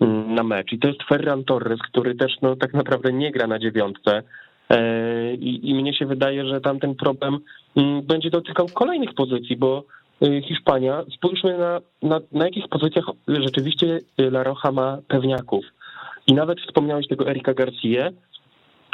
[0.00, 0.72] mm, na mecz.
[0.72, 4.22] I to jest Ferran Torres, który też no, tak naprawdę nie gra na dziewiątce.
[5.38, 7.38] I, i mnie się wydaje, że tam ten problem
[7.76, 9.84] mm, będzie dotykał kolejnych pozycji, bo
[10.42, 15.64] Hiszpania, spójrzmy na, na, na jakich pozycjach rzeczywiście La Rocha ma pewniaków.
[16.26, 18.10] I nawet wspomniałeś tego Erika Garcia,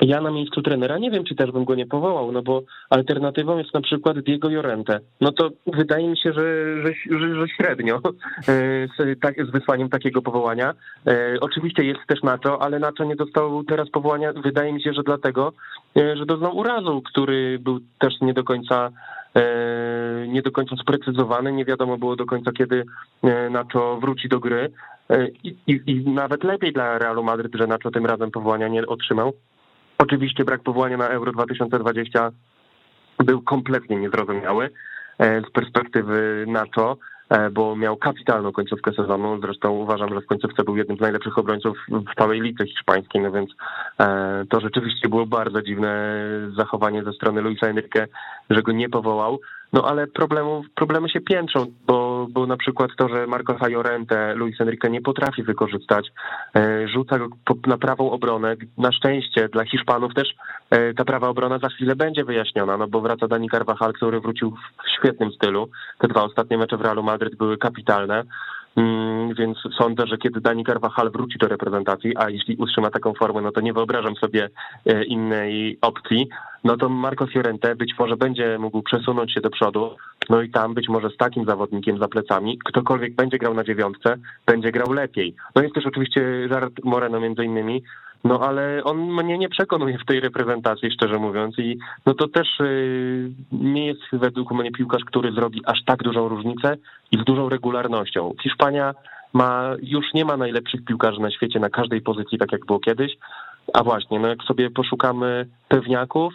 [0.00, 3.58] ja na miejscu trenera nie wiem, czy też bym go nie powołał, no bo alternatywą
[3.58, 5.00] jest na przykład Diego Jorente.
[5.20, 6.42] No to wydaje mi się, że,
[6.82, 8.02] że, że, że średnio e,
[8.98, 10.74] z, tak, z wysłaniem takiego powołania.
[11.06, 15.02] E, oczywiście jest też Nacho, ale Nacho nie dostał teraz powołania, wydaje mi się, że
[15.02, 15.52] dlatego,
[15.96, 18.90] e, że doznał urazu, który był też nie do końca
[20.28, 22.84] nie do końca sprecyzowany, nie wiadomo było do końca, kiedy
[23.50, 24.72] Nacho wróci do gry.
[25.44, 29.32] I, i, I, nawet lepiej dla Realu Madryt, że Nacho tym razem powołania nie otrzymał.
[30.02, 32.30] Oczywiście brak powołania na Euro 2020
[33.24, 34.70] był kompletnie niezrozumiały
[35.18, 36.96] e, z perspektywy NATO,
[37.28, 39.40] e, bo miał kapitalną końcówkę sezonu.
[39.40, 43.32] Zresztą uważam, że w końcówce był jednym z najlepszych obrońców w całej lidze hiszpańskiej, no
[43.32, 43.50] więc
[44.00, 46.20] e, to rzeczywiście było bardzo dziwne
[46.56, 48.06] zachowanie ze strony Luisa Enrique,
[48.50, 49.40] że go nie powołał.
[49.72, 54.60] No ale problemów, problemy się piętrzą, bo, bo na przykład to, że Marco Fajorente Luis
[54.60, 56.08] Enrique nie potrafi wykorzystać,
[56.56, 57.28] e, rzuca go
[57.66, 58.56] na prawą obronę.
[58.78, 60.34] Na szczęście dla Hiszpanów też
[60.70, 64.50] e, ta prawa obrona za chwilę będzie wyjaśniona, no bo wraca Dani Carvajal, który wrócił
[64.50, 65.68] w świetnym stylu.
[65.98, 68.24] Te dwa ostatnie mecze w Realu Madryt były kapitalne.
[68.76, 73.40] Mm, więc sądzę, że kiedy Dani Carvajal wróci do reprezentacji, a jeśli utrzyma taką formę,
[73.40, 74.50] no to nie wyobrażam sobie
[74.86, 76.28] e, innej opcji,
[76.64, 79.96] no to Marco Fiorente być może będzie mógł przesunąć się do przodu,
[80.28, 84.16] no i tam być może z takim zawodnikiem za plecami, ktokolwiek będzie grał na dziewiątce,
[84.46, 85.34] będzie grał lepiej.
[85.54, 87.82] No jest też oczywiście Gerard Moreno między innymi,
[88.24, 91.58] no ale on mnie nie przekonuje w tej reprezentacji, szczerze mówiąc.
[91.58, 96.28] I no to też y, nie jest według mnie piłkarz, który zrobi aż tak dużą
[96.28, 96.76] różnicę
[97.12, 98.32] i z dużą regularnością.
[98.42, 98.94] Hiszpania
[99.32, 103.12] ma, już nie ma najlepszych piłkarzy na świecie na każdej pozycji, tak jak było kiedyś.
[103.74, 106.34] A właśnie, no jak sobie poszukamy pewniaków,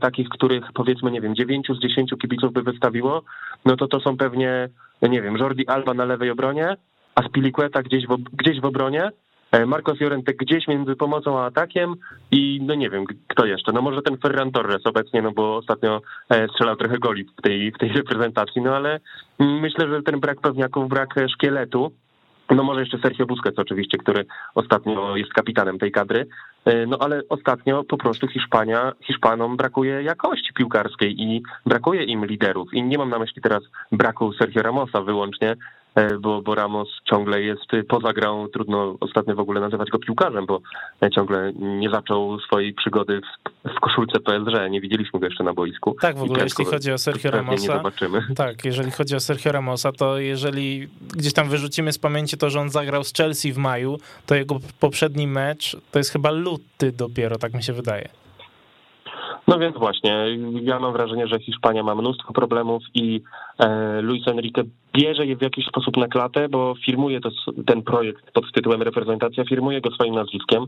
[0.00, 3.22] takich, których powiedzmy, nie wiem, 9 z 10 kibiców by wystawiło,
[3.64, 4.68] no to to są pewnie,
[5.02, 6.76] nie wiem, Jordi Alba na lewej obronie,
[7.14, 9.10] a Spiliqueta gdzieś w, gdzieś w obronie,
[9.52, 11.94] E, Marco Fiorente gdzieś między pomocą a atakiem
[12.30, 13.72] i no nie wiem, kto jeszcze.
[13.72, 17.72] No może ten Ferran Torres obecnie, no bo ostatnio e, strzelał trochę goli w tej,
[17.72, 19.00] w tej reprezentacji, no ale
[19.38, 21.92] myślę, że ten brak pewniaków, brak szkieletu,
[22.54, 26.26] no może jeszcze Sergio Busquets oczywiście, który ostatnio jest kapitanem tej kadry,
[26.64, 32.74] e, no ale ostatnio po prostu Hiszpania, Hiszpanom brakuje jakości piłkarskiej i brakuje im liderów.
[32.74, 35.56] I nie mam na myśli teraz braku Sergio Ramosa wyłącznie,
[36.20, 40.60] bo, bo Ramos ciągle jest poza grą, trudno ostatnio w ogóle nazywać go piłkarzem, bo
[41.14, 45.96] ciągle nie zaczął swojej przygody w, w koszulce PSG, nie widzieliśmy go jeszcze na boisku.
[46.00, 48.22] Tak, w ogóle jeśli chodzi o Sergio Ramosa, nie zobaczymy.
[48.36, 52.60] tak, jeżeli chodzi o Sergio Ramosa, to jeżeli gdzieś tam wyrzucimy z pamięci to, że
[52.60, 57.38] on zagrał z Chelsea w maju, to jego poprzedni mecz to jest chyba luty dopiero,
[57.38, 58.08] tak mi się wydaje.
[59.48, 60.26] No więc właśnie,
[60.62, 63.22] ja mam wrażenie, że Hiszpania ma mnóstwo problemów i
[63.58, 67.30] e, Luis Enrique bierze je w jakiś sposób na klatę, bo firmuje to,
[67.66, 70.66] ten projekt pod tytułem reprezentacja, firmuje go swoim nazwiskiem.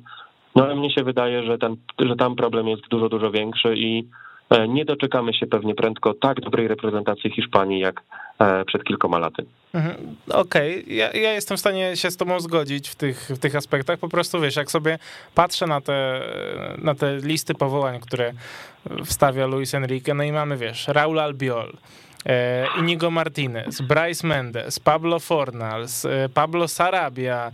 [0.57, 4.05] No ale mnie się wydaje, że, ten, że tam problem jest dużo, dużo większy i
[4.69, 8.03] nie doczekamy się pewnie prędko tak dobrej reprezentacji Hiszpanii jak
[8.39, 9.45] e, przed kilkoma laty.
[9.75, 10.17] Mhm.
[10.29, 10.95] Okej, okay.
[10.95, 13.99] ja, ja, jestem w stanie się z tobą zgodzić w tych, w tych aspektach.
[13.99, 14.99] Po prostu wiesz, jak sobie
[15.35, 16.21] patrzę na te,
[16.79, 18.33] na te listy powołań, które
[19.05, 21.73] wstawia Luis Enrique, no i mamy, wiesz, Raul Albiol,
[22.27, 27.51] e, Inigo Martinez, Bryce Mendes, Pablo Fornals, e, Pablo Sarabia,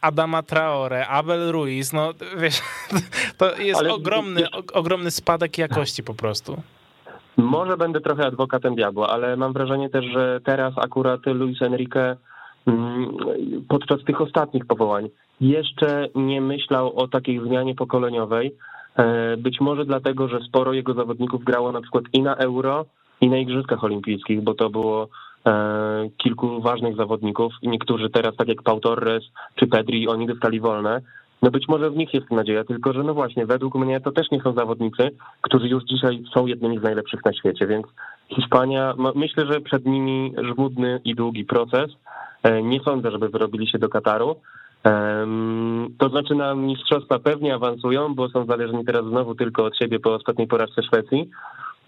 [0.00, 2.62] Adama Traore, Abel Ruiz, no wiesz,
[3.38, 3.94] to jest Ale...
[3.94, 4.42] ogromny,
[4.74, 6.62] ogromny spadek jakości po prostu.
[7.36, 12.16] Może będę trochę adwokatem diabła, ale mam wrażenie też, że teraz akurat Luis Enrique
[12.66, 13.08] mm,
[13.68, 15.08] podczas tych ostatnich powołań
[15.40, 18.54] jeszcze nie myślał o takiej zmianie pokoleniowej.
[18.96, 22.84] E, być może dlatego, że sporo jego zawodników grało na przykład i na Euro,
[23.20, 25.08] i na Igrzyskach Olimpijskich, bo to było e,
[26.16, 31.00] kilku ważnych zawodników i niektórzy teraz, tak jak Pau Torres czy Pedri, oni dostali wolne.
[31.42, 34.30] No być może w nich jest nadzieja, tylko że no właśnie, według mnie to też
[34.30, 37.86] nie są zawodnicy, którzy już dzisiaj są jednymi z najlepszych na świecie, więc
[38.28, 41.90] Hiszpania, myślę, że przed nimi żmudny i długi proces.
[42.42, 44.36] E, nie sądzę, żeby wyrobili się do Kataru.
[45.98, 50.14] To znaczy na mistrzostwa pewnie awansują, bo są zależni teraz znowu tylko od siebie po
[50.14, 51.30] ostatniej porażce Szwecji.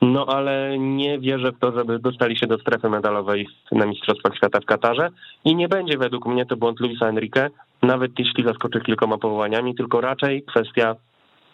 [0.03, 4.61] No ale nie wierzę w to, żeby dostali się do strefy medalowej na Mistrzostwach Świata
[4.61, 5.09] w Katarze.
[5.45, 7.51] I nie będzie według mnie to błąd Luisa Enrique,
[7.83, 10.97] nawet jeśli zaskoczy kilkoma powołaniami, tylko raczej kwestia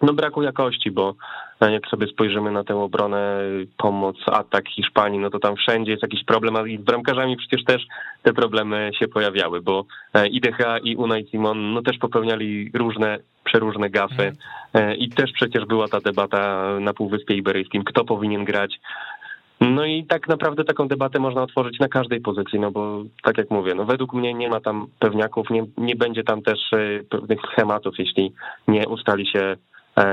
[0.03, 1.15] no braku jakości, bo
[1.61, 3.41] e, jak sobie spojrzymy na tę obronę,
[3.77, 7.65] pomoc, atak Hiszpanii, no to tam wszędzie jest jakiś problem, a i z bramkarzami przecież
[7.65, 7.83] też
[8.23, 13.19] te problemy się pojawiały, bo e, i DH i Unai Simon no też popełniali różne,
[13.45, 14.37] przeróżne gafy mhm.
[14.75, 18.79] e, i też przecież była ta debata na Półwyspie Iberyjskim, kto powinien grać
[19.61, 23.51] no i tak naprawdę taką debatę można otworzyć na każdej pozycji, no bo tak jak
[23.51, 26.59] mówię, no według mnie nie ma tam pewniaków, nie, nie będzie tam też
[27.11, 28.33] pewnych schematów, jeśli
[28.69, 29.57] nie ustali się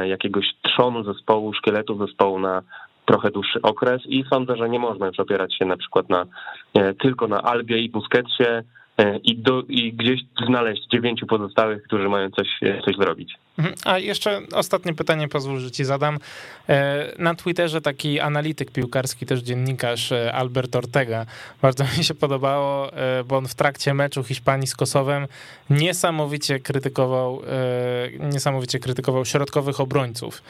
[0.06, 2.62] jakiegoś trzonu zespołu, szkieletu zespołu na
[3.06, 6.26] trochę dłuższy okres i sądzę, że nie można już opierać się na przykład na,
[6.74, 8.64] e, tylko na Albie i Busquetsie,
[8.98, 13.36] E, i, do, i gdzieś znaleźć dziewięciu pozostałych, którzy mają coś, e, coś zrobić.
[13.58, 13.76] Mhm.
[13.86, 16.20] A jeszcze ostatnie pytanie pozwól, że ci zadam.
[16.70, 21.26] E, na Twitterze taki analityk piłkarski, też dziennikarz Albert Ortega,
[21.62, 22.92] bardzo mi się podobało,
[23.26, 25.28] bo on w trakcie meczu Hiszpanii z Kosowem
[25.70, 27.42] niesamowicie krytykował,
[28.20, 30.42] niesamowicie krytykował środkowych obrońców.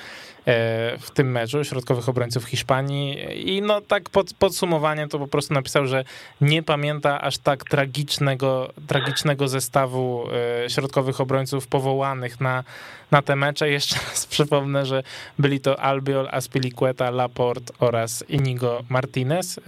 [0.48, 3.18] E, w tym meczu, środkowych obrońców Hiszpanii
[3.56, 6.04] i no tak pod, podsumowaniem to po prostu napisał, że
[6.42, 10.26] nie pamięta aż tak tragicznego, tragicznego zestawu
[10.66, 12.64] e, środkowych obrońców powołanych na,
[13.12, 13.70] na te mecze.
[13.70, 15.04] Jeszcze raz przypomnę, że
[15.40, 19.58] byli to Albiol, Aspilicueta, Laporte oraz Inigo Martinez.
[19.58, 19.62] E,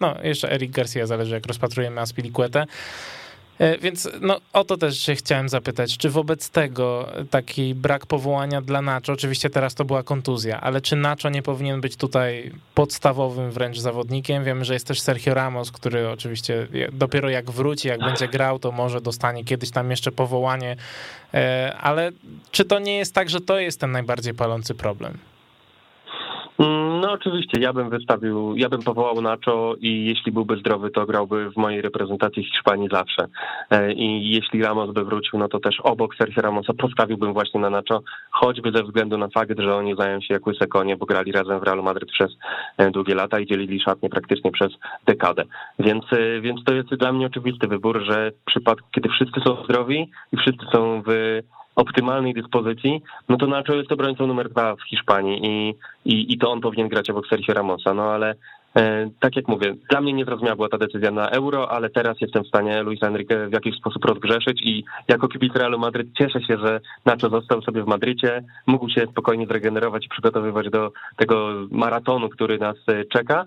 [0.00, 2.66] no jeszcze Eric Garcia, zależy jak rozpatrujemy Aspilicuetę.
[3.60, 8.60] E, więc no, o to też się chciałem zapytać, czy wobec tego taki brak powołania
[8.60, 13.50] dla Nacho, oczywiście teraz to była kontuzja, ale czy Nacho nie powinien być tutaj podstawowym
[13.50, 14.44] wręcz zawodnikiem?
[14.44, 18.72] Wiemy, że jest też Sergio Ramos, który oczywiście dopiero jak wróci, jak będzie grał, to
[18.72, 20.76] może dostanie kiedyś tam jeszcze powołanie,
[21.34, 22.12] e, ale
[22.50, 25.18] czy to nie jest tak, że to jest ten najbardziej palący problem?
[27.00, 31.50] No oczywiście, ja bym wystawił, ja bym powołał Nacho i jeśli byłby zdrowy, to grałby
[31.50, 33.26] w mojej reprezentacji Hiszpanii zawsze.
[33.70, 37.70] E, I jeśli Ramos by wrócił, no to też obok Sergio Ramosa postawiłbym właśnie na
[37.70, 40.66] Nacho, choćby ze względu na fakt, że oni zdają się jak łyse
[40.98, 42.36] bo grali razem w Realu Madryt przez
[42.76, 44.72] e, długie lata i dzielili szatnie praktycznie przez
[45.06, 45.44] dekadę.
[45.78, 49.64] Więc, e, więc to jest dla mnie oczywisty wybór, że w przypadku, kiedy wszyscy są
[49.64, 51.40] zdrowi i wszyscy są w
[51.80, 56.50] optymalnej dyspozycji, no to Nacho jest obrońcą numer dwa w Hiszpanii i, i, i to
[56.50, 58.34] on powinien grać obok Sergio Ramosa, no ale
[58.76, 62.44] e, tak jak mówię, dla mnie niezrozumiała była ta decyzja na euro, ale teraz jestem
[62.44, 66.58] w stanie Luisa Enrique w jakiś sposób rozgrzeszyć i jako kibic Realu Madryt cieszę się,
[66.58, 72.28] że Nacho został sobie w Madrycie, mógł się spokojnie zregenerować i przygotowywać do tego maratonu,
[72.28, 73.46] który nas e, czeka.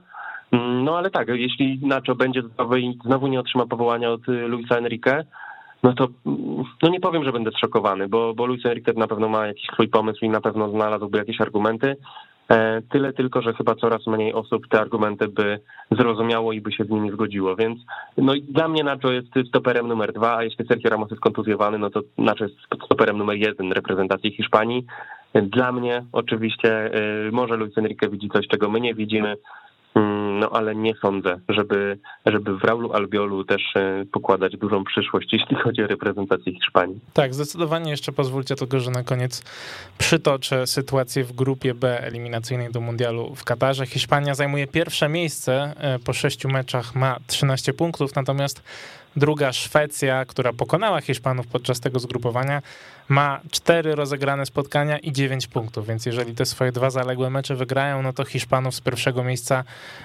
[0.84, 4.76] No ale tak, jeśli Nacho będzie zdrowy i znowu nie otrzyma powołania od e, Luisa
[4.78, 5.24] Enrique,
[5.84, 6.08] no to
[6.84, 9.88] no nie powiem, że będę zszokowany, bo, bo Luis Enrique na pewno ma jakiś swój
[9.88, 11.96] pomysł i na pewno znalazłby jakieś argumenty.
[12.50, 15.60] E, tyle tylko, że chyba coraz mniej osób te argumenty by
[15.92, 17.80] zrozumiało i by się z nimi zgodziło, więc
[18.18, 21.90] no dla mnie Nacho jest stoperem numer dwa, a jeśli Sergio Ramos jest kontuzjowany, no
[21.90, 24.86] to Nacho jest stoperem numer jeden reprezentacji Hiszpanii.
[25.34, 29.36] Dla mnie oczywiście e, może Luis Enrique widzi coś, czego my nie widzimy,
[30.40, 35.56] no ale nie sądzę, żeby, żeby w Raulu Albiolu też e, pokładać dużą przyszłość, jeśli
[35.56, 37.00] chodzi o reprezentację Hiszpanii.
[37.14, 39.44] Tak, zdecydowanie jeszcze pozwólcie tylko, że na koniec
[39.98, 43.86] przytoczę sytuację w grupie B eliminacyjnej do Mundialu w Katarze.
[43.86, 48.64] Hiszpania zajmuje pierwsze miejsce, e, po sześciu meczach ma 13 punktów, natomiast
[49.16, 52.62] druga Szwecja, która pokonała Hiszpanów podczas tego zgrupowania,
[53.10, 58.02] ma cztery rozegrane spotkania i dziewięć punktów, więc jeżeli te swoje dwa zaległe mecze wygrają,
[58.02, 59.64] no to Hiszpanów z pierwszego miejsca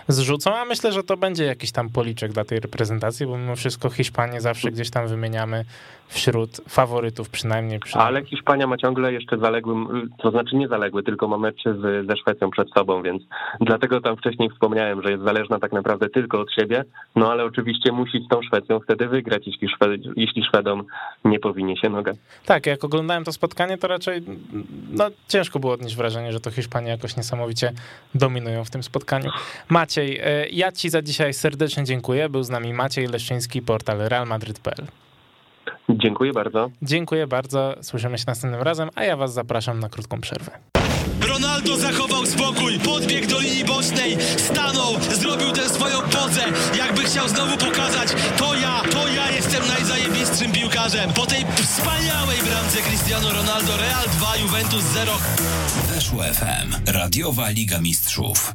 [0.09, 3.91] zrzucą, a myślę, że to będzie jakiś tam policzek dla tej reprezentacji, bo mimo wszystko
[3.91, 5.65] Hiszpanię zawsze gdzieś tam wymieniamy
[6.09, 7.81] wśród faworytów przynajmniej.
[7.81, 8.17] przynajmniej.
[8.17, 9.75] Ale Hiszpania ma ciągle jeszcze zaległy,
[10.19, 13.23] to znaczy nie zaległy, tylko ma mecze z, ze Szwecją przed sobą, więc
[13.61, 16.85] dlatego tam wcześniej wspomniałem, że jest zależna tak naprawdę tylko od siebie,
[17.17, 20.85] no ale oczywiście musi z tą Szwecją wtedy wygrać, jeśli, Szwed, jeśli Szwedom
[21.25, 22.13] nie powinie się noga.
[22.47, 24.23] Tak, jak oglądałem to spotkanie, to raczej
[24.91, 27.73] no, ciężko było odnieść wrażenie, że to Hiszpanie jakoś niesamowicie
[28.15, 29.31] dominują w tym spotkaniu.
[29.69, 32.29] Maciej, e, ja ci za dzisiaj serdecznie dziękuję.
[32.29, 34.87] Był z nami Maciej Leszczyński, portal realmadryt.pl.
[35.89, 36.71] Dziękuję bardzo.
[36.83, 37.75] Dziękuję bardzo.
[37.83, 40.78] Słyszymy się następnym razem, a ja was zapraszam na krótką przerwę.
[41.39, 46.41] Ronaldo zachował spokój, podbiegł do linii bocznej, stanął, zrobił tę swoją pozę,
[46.79, 51.13] jakby chciał znowu pokazać, to ja, to ja jestem najzajebistszym piłkarzem.
[51.13, 55.13] Po tej wspaniałej bramce Cristiano Ronaldo, Real 2, Juventus 0.
[55.95, 58.53] Weszło FM, radiowa Liga Mistrzów.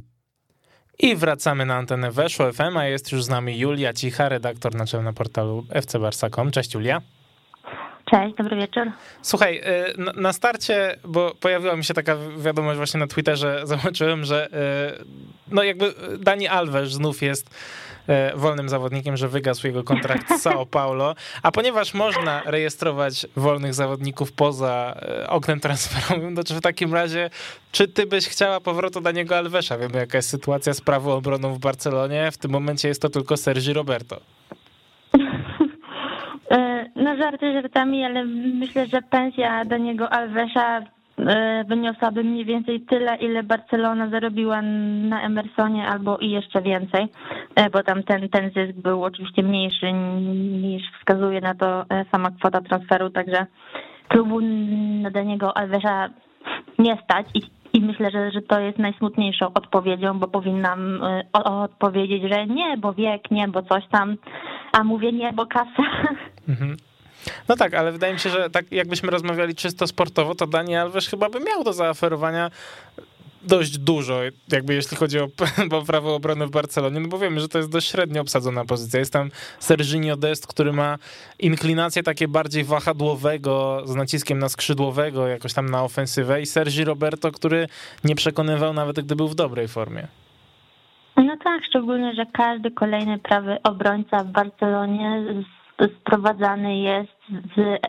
[0.99, 5.13] I wracamy na antenę Weszło FM, a jest już z nami Julia Cicha, redaktor naczelna
[5.13, 6.51] portalu fcbarsa.com.
[6.51, 7.01] Cześć Julia.
[8.13, 8.91] Cześć, dobry wieczór.
[9.21, 9.61] Słuchaj,
[10.17, 14.49] y, na starcie, bo pojawiła mi się taka wiadomość właśnie na Twitterze, zobaczyłem, że
[15.01, 15.05] y,
[15.51, 17.49] no jakby Dani Alves znów jest
[18.33, 23.73] y, wolnym zawodnikiem, że wygasł jego kontrakt z São Paulo, a ponieważ można rejestrować wolnych
[23.73, 27.29] zawodników poza oknem transferowym, to czy w takim razie,
[27.71, 29.77] czy ty byś chciała powrotu Daniego Alvesa?
[29.77, 33.37] Wiemy jaka jest sytuacja z prawą obroną w Barcelonie, w tym momencie jest to tylko
[33.37, 34.19] Sergi Roberto.
[36.53, 42.81] E, no żarty żartami, ale myślę, że pensja do niego Alvesa e, wyniosłaby mniej więcej
[42.81, 47.07] tyle, ile Barcelona zarobiła na Emersonie albo i jeszcze więcej,
[47.55, 49.93] e, bo tam ten, ten zysk był oczywiście mniejszy
[50.61, 53.45] niż wskazuje na to sama kwota transferu, także
[54.07, 54.39] klubu
[55.01, 56.09] na Daniego Alvesa
[56.79, 57.41] nie stać i,
[57.73, 61.01] i myślę, że, że to jest najsmutniejszą odpowiedzią, bo powinnam
[61.33, 64.17] odpowiedzieć, że nie, bo wiek, nie, bo coś tam,
[64.71, 65.83] a mówię nie, bo kasa.
[66.49, 66.77] Mhm.
[67.49, 71.07] No tak, ale wydaje mi się, że tak jakbyśmy rozmawiali czysto sportowo, to Dani Alves
[71.07, 72.51] chyba by miał do zaoferowania
[73.47, 74.19] dość dużo,
[74.51, 75.27] jakby jeśli chodzi o,
[75.77, 78.99] o prawo obrony w Barcelonie, no bo wiemy, że to jest dość średnio obsadzona pozycja.
[78.99, 79.29] Jest tam
[79.59, 80.97] Serginio Dest, który ma
[81.39, 87.31] inklinację takie bardziej wahadłowego, z naciskiem na skrzydłowego, jakoś tam na ofensywę i Sergi Roberto,
[87.31, 87.67] który
[88.03, 90.07] nie przekonywał nawet, gdy był w dobrej formie.
[91.17, 95.23] No tak, szczególnie, że każdy kolejny prawy obrońca w Barcelonie
[95.99, 97.11] sprowadzany jest
[97.55, 97.79] z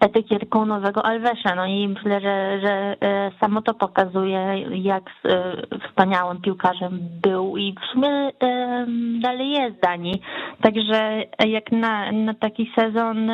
[0.00, 1.54] etykietką nowego Alvesa.
[1.56, 5.52] No i myślę, że, że e, samo to pokazuje, jak e,
[5.88, 8.86] wspaniałym piłkarzem był i w sumie e,
[9.20, 10.22] dalej jest Dani.
[10.62, 13.30] Także jak na, na taki sezon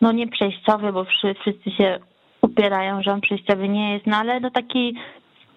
[0.00, 1.98] no nie przejściowy, bo wszyscy się
[2.40, 4.96] upierają, że on przejściowy nie jest, no ale no taki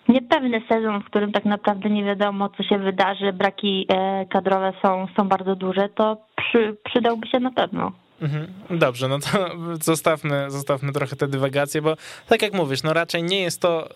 [0.08, 3.88] niepewny sezon, w którym tak naprawdę nie wiadomo, co się wydarzy, braki
[4.30, 7.92] kadrowe są, są bardzo duże, to przy, przydałby się na pewno.
[8.22, 8.48] Mhm.
[8.70, 9.28] Dobrze, no to
[9.92, 11.96] zostawmy, zostawmy trochę te dywagacje, bo
[12.28, 13.92] tak jak mówisz, no raczej nie jest to y,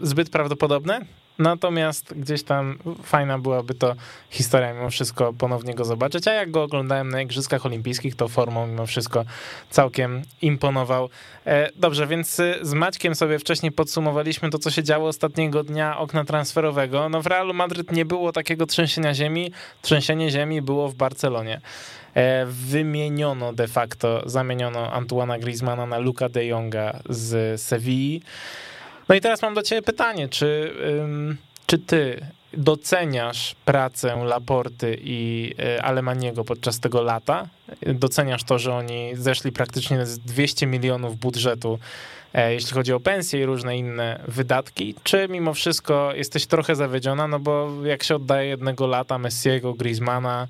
[0.00, 1.00] zbyt prawdopodobne,
[1.40, 3.94] natomiast gdzieś tam fajna byłaby to
[4.30, 8.66] historia mimo wszystko ponownie go zobaczyć, a jak go oglądałem na Igrzyskach Olimpijskich, to formą
[8.66, 9.24] mimo wszystko
[9.70, 11.08] całkiem imponował.
[11.46, 15.98] E, dobrze, więc y, z Maćkiem sobie wcześniej podsumowaliśmy to, co się działo ostatniego dnia
[15.98, 17.08] okna transferowego.
[17.08, 21.60] No w Realu Madryt nie było takiego trzęsienia ziemi, trzęsienie ziemi było w Barcelonie.
[22.14, 28.22] E, wymieniono de facto, zamieniono Antuana Griezmana na Luka de Jonga z Sewilli.
[29.10, 30.74] No i teraz mam do ciebie pytanie, czy,
[31.66, 37.46] czy ty doceniasz pracę Laporty i e, Alemaniego podczas tego lata?
[37.86, 41.78] Doceniasz to, że oni zeszli praktycznie z 200 milionów budżetu,
[42.34, 44.94] e, jeśli chodzi o pensje i różne inne wydatki?
[45.02, 50.48] Czy mimo wszystko jesteś trochę zawiedziona, no bo jak się oddaje jednego lata Messiego, Griezmana,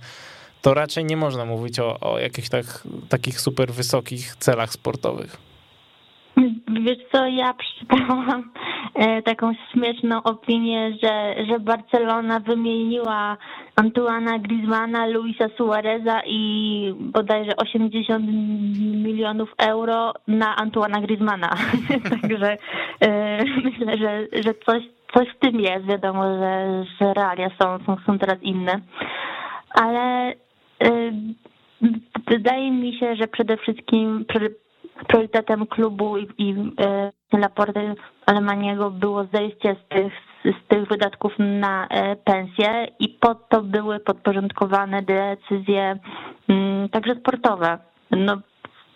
[0.63, 5.50] to raczej nie można mówić o, o jakichś tak, takich super wysokich celach sportowych.
[6.81, 8.51] Wiesz co, ja przeczytałam
[8.95, 13.37] e, taką śmieszną opinię, że, że Barcelona wymieniła
[13.77, 18.27] Antuana Griezmana, Luisa Suareza i bodajże 80
[19.05, 21.51] milionów euro na Antuana Griezmana.
[22.23, 22.57] Także
[23.01, 24.83] e, myślę, że, że coś,
[25.15, 25.87] coś w tym jest.
[25.87, 28.81] Wiadomo, że, że realia są, są, są teraz inne.
[29.75, 30.35] Ale
[32.29, 34.25] Wydaje mi się, że przede wszystkim
[35.09, 36.55] priorytetem klubu i, i
[37.33, 37.95] Laporte
[38.27, 40.13] Alemaniego było zejście z tych,
[40.45, 45.99] z tych wydatków na e, pensje i pod to były podporządkowane decyzje
[46.49, 47.79] mm, także sportowe.
[48.11, 48.37] No,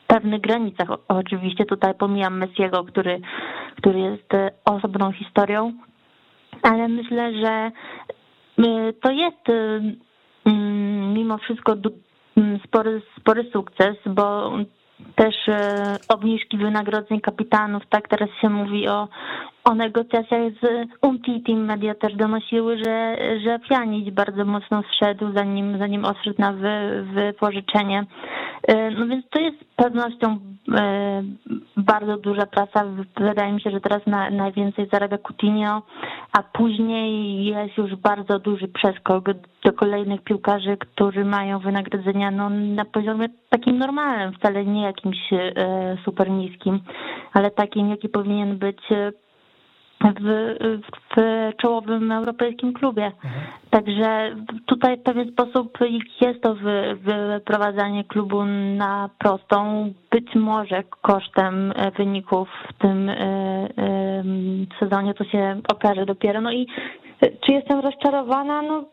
[0.05, 3.21] w pewnych granicach oczywiście tutaj pomijam Messiego, który,
[3.77, 4.33] który jest
[4.64, 5.73] osobną historią,
[6.62, 7.71] ale myślę, że
[9.03, 9.49] to jest
[10.45, 11.77] mm, mimo wszystko
[12.64, 14.53] spory, spory sukces, bo
[15.14, 19.09] też e, obniżki wynagrodzeń kapitanów, tak teraz się mówi o,
[19.65, 21.56] o negocjacjach z Umtiti.
[21.56, 28.04] Media też donosiły, że, że Pjanić bardzo mocno zszedł, zanim, zanim odszedł na wy, wypożyczenie.
[28.69, 30.38] E, no więc to jest z pewnością
[30.75, 31.23] e,
[31.77, 32.85] bardzo duża praca.
[33.17, 35.83] Wydaje mi się, że teraz na, najwięcej zarabia Coutinho,
[36.33, 39.25] a później jest już bardzo duży przeskok
[39.65, 45.96] do kolejnych piłkarzy, którzy mają wynagrodzenia no, na poziomie takim normalnym, wcale nie jakimś e,
[46.04, 46.81] super niskim,
[47.33, 48.79] ale takim, jaki powinien być
[50.21, 50.57] w,
[51.17, 51.21] w
[51.57, 53.05] czołowym europejskim klubie.
[53.07, 53.44] Mhm.
[53.71, 54.37] Także
[54.67, 55.79] tutaj w pewien sposób
[56.21, 56.55] jest to
[56.96, 58.44] wyprowadzanie klubu
[58.77, 64.23] na prostą, być może kosztem wyników w tym e, e,
[64.81, 66.40] sezonie, to się okaże dopiero.
[66.40, 66.67] No i
[67.46, 68.63] czy jestem rozczarowana?
[68.63, 68.85] No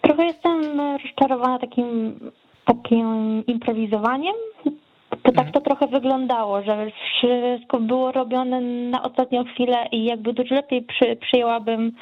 [0.00, 2.20] trochę jestem rozczarowana takim
[2.64, 4.34] takim improwizowaniem
[5.24, 10.54] to tak to trochę wyglądało, że wszystko było robione na ostatnią chwilę i jakby dużo
[10.54, 11.92] lepiej przy, przyjęłabym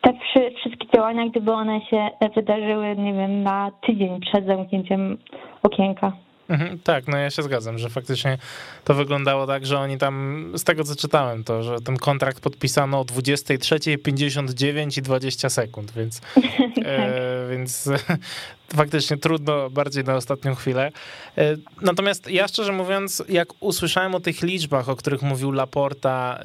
[0.00, 0.12] te
[0.56, 5.18] wszystkie działania, gdyby one się wydarzyły, nie wiem, na tydzień przed zamknięciem
[5.62, 6.12] okienka.
[6.48, 8.38] Mhm, tak, no ja się zgadzam, że faktycznie
[8.84, 13.00] to wyglądało tak, że oni tam, z tego co czytałem, to, że ten kontrakt podpisano
[13.00, 16.42] o 23.59 i 20 sekund, więc, e,
[16.82, 17.50] tak.
[17.50, 17.88] więc
[18.76, 20.92] faktycznie trudno bardziej na ostatnią chwilę.
[21.38, 26.44] E, natomiast ja szczerze mówiąc, jak usłyszałem o tych liczbach, o których mówił Laporta e,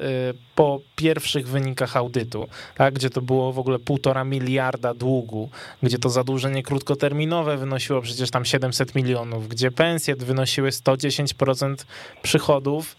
[0.54, 5.50] po pierwszych wynikach audytu, tak, gdzie to było w ogóle półtora miliarda długu,
[5.82, 9.91] gdzie to zadłużenie krótkoterminowe wynosiło przecież tam 700 milionów, gdzie pensje
[10.24, 11.74] wynosiły 110%
[12.22, 12.96] przychodów,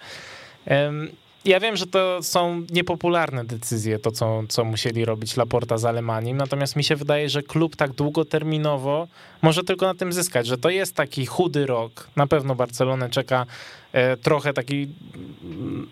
[1.45, 6.37] ja wiem, że to są niepopularne decyzje, to co, co musieli robić Laporta z Alemaniem,
[6.37, 9.07] natomiast mi się wydaje, że klub tak długoterminowo
[9.41, 12.07] może tylko na tym zyskać, że to jest taki chudy rok.
[12.15, 13.45] Na pewno Barcelonę czeka
[13.91, 14.87] e, trochę taki,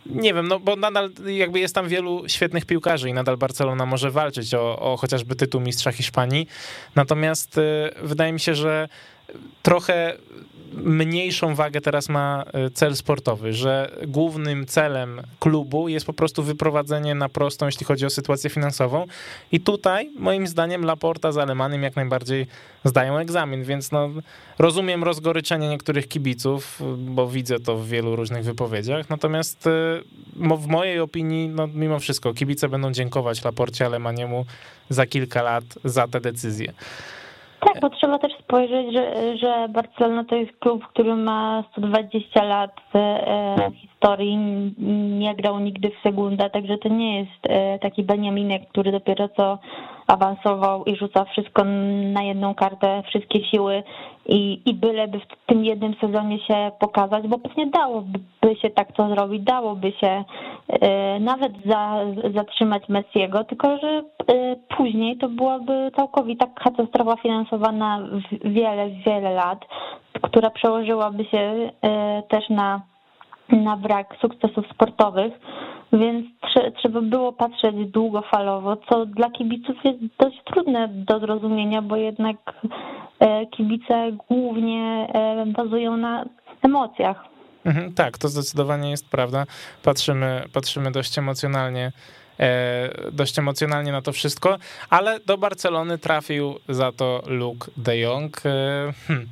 [0.05, 4.11] nie wiem, no bo nadal jakby jest tam wielu świetnych piłkarzy i nadal Barcelona może
[4.11, 6.47] walczyć o, o chociażby tytuł mistrza Hiszpanii.
[6.95, 8.89] Natomiast e, wydaje mi się, że
[9.61, 10.17] trochę
[10.73, 17.15] mniejszą wagę teraz ma e, cel sportowy, że głównym celem klubu jest po prostu wyprowadzenie
[17.15, 19.05] na prostą, jeśli chodzi o sytuację finansową.
[19.51, 22.47] I tutaj, moim zdaniem, Laporta z Alemanem jak najbardziej
[22.83, 24.09] zdają egzamin, więc no,
[24.59, 29.09] rozumiem rozgoryczenie niektórych kibiców, bo widzę to w wielu różnych wypowiedziach.
[29.09, 30.01] Natomiast e,
[30.57, 34.45] w mojej opinii, no, mimo wszystko, kibice będą dziękować Laporcie Alemaniemu
[34.89, 36.73] za kilka lat za te decyzje.
[37.65, 42.75] Tak, bo trzeba też spojrzeć, że, że Barcelona to jest klub, który ma 120 lat
[42.95, 44.37] e, historii,
[45.19, 49.59] nie grał nigdy w sekundę, także to nie jest e, taki Beniaminek, który dopiero co
[50.07, 51.63] awansował i rzuca wszystko
[52.13, 53.83] na jedną kartę, wszystkie siły
[54.25, 58.19] i, i byleby w tym jednym sezonie się pokazać, bo pewnie dałoby
[58.61, 60.23] się tak to zrobić, dałoby się
[60.69, 61.99] e, nawet za,
[62.35, 67.99] zatrzymać Messiego, tylko że e, później to byłaby całkowita katastrofa finansowa na
[68.45, 69.65] wiele, wiele lat,
[70.21, 72.90] która przełożyłaby się e, też na
[73.51, 75.33] na brak sukcesów sportowych,
[75.93, 76.25] więc
[76.77, 82.37] trzeba było patrzeć długofalowo, co dla kibiców jest dość trudne do zrozumienia, bo jednak
[83.19, 86.25] e, kibice głównie e, bazują na
[86.61, 87.23] emocjach.
[87.65, 89.45] Mhm, tak, to zdecydowanie jest prawda.
[89.83, 91.91] Patrzymy, patrzymy dość emocjonalnie
[92.39, 94.57] e, dość emocjonalnie na to wszystko,
[94.89, 98.41] ale do Barcelony trafił za to Luke de Jong.
[99.07, 99.27] Hmm.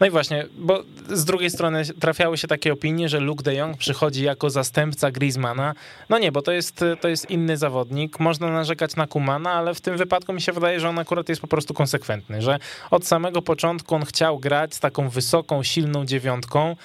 [0.00, 3.76] No i właśnie, bo z drugiej strony trafiały się takie opinie, że Luke de Jong
[3.76, 5.74] przychodzi jako zastępca Griezmana.
[6.08, 8.20] No nie, bo to jest, to jest inny zawodnik.
[8.20, 11.40] Można narzekać na Kumana, ale w tym wypadku mi się wydaje, że on akurat jest
[11.40, 12.58] po prostu konsekwentny, że
[12.90, 16.76] od samego początku on chciał grać z taką wysoką, silną dziewiątką.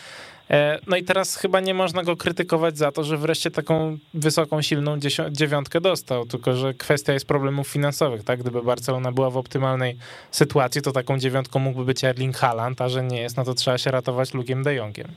[0.52, 4.62] E, no i teraz chyba nie można go krytykować za to, że wreszcie taką wysoką,
[4.62, 4.98] silną
[5.32, 8.40] dziewiątkę dostał, tylko że kwestia jest problemów finansowych, tak?
[8.40, 9.98] Gdyby Barcelona była w optymalnej
[10.32, 13.78] sytuacji, to taką dziewiątką mógłby być Erling Haaland, a że nie jest, no to trzeba
[13.78, 15.08] się ratować Lukiem de Jongiem.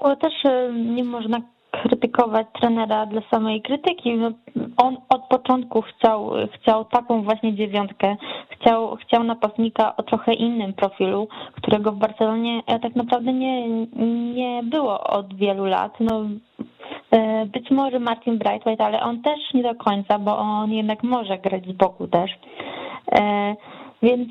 [0.00, 1.40] Ale też e, nie można
[1.82, 4.14] krytykować trenera dla samej krytyki.
[4.16, 4.30] No,
[4.76, 8.16] on od początku chciał, chciał taką właśnie dziewiątkę,
[8.48, 13.68] chciał, chciał napastnika o trochę innym profilu, którego w Barcelonie e, tak naprawdę nie,
[14.34, 16.00] nie było od wielu lat.
[16.00, 16.24] No,
[17.10, 21.38] e, być może Martin Brightwhite, ale on też nie do końca, bo on jednak może
[21.38, 22.30] grać z boku też.
[23.12, 23.54] E,
[24.02, 24.28] więc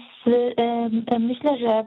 [1.20, 1.86] myślę, że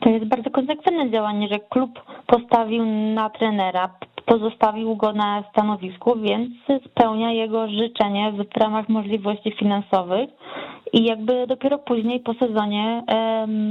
[0.00, 3.90] to jest bardzo konsekwentne działanie, że klub postawił na trenera,
[4.26, 6.50] pozostawił go na stanowisku, więc
[6.86, 10.30] spełnia jego życzenie w ramach możliwości finansowych
[10.92, 13.02] i jakby dopiero później po sezonie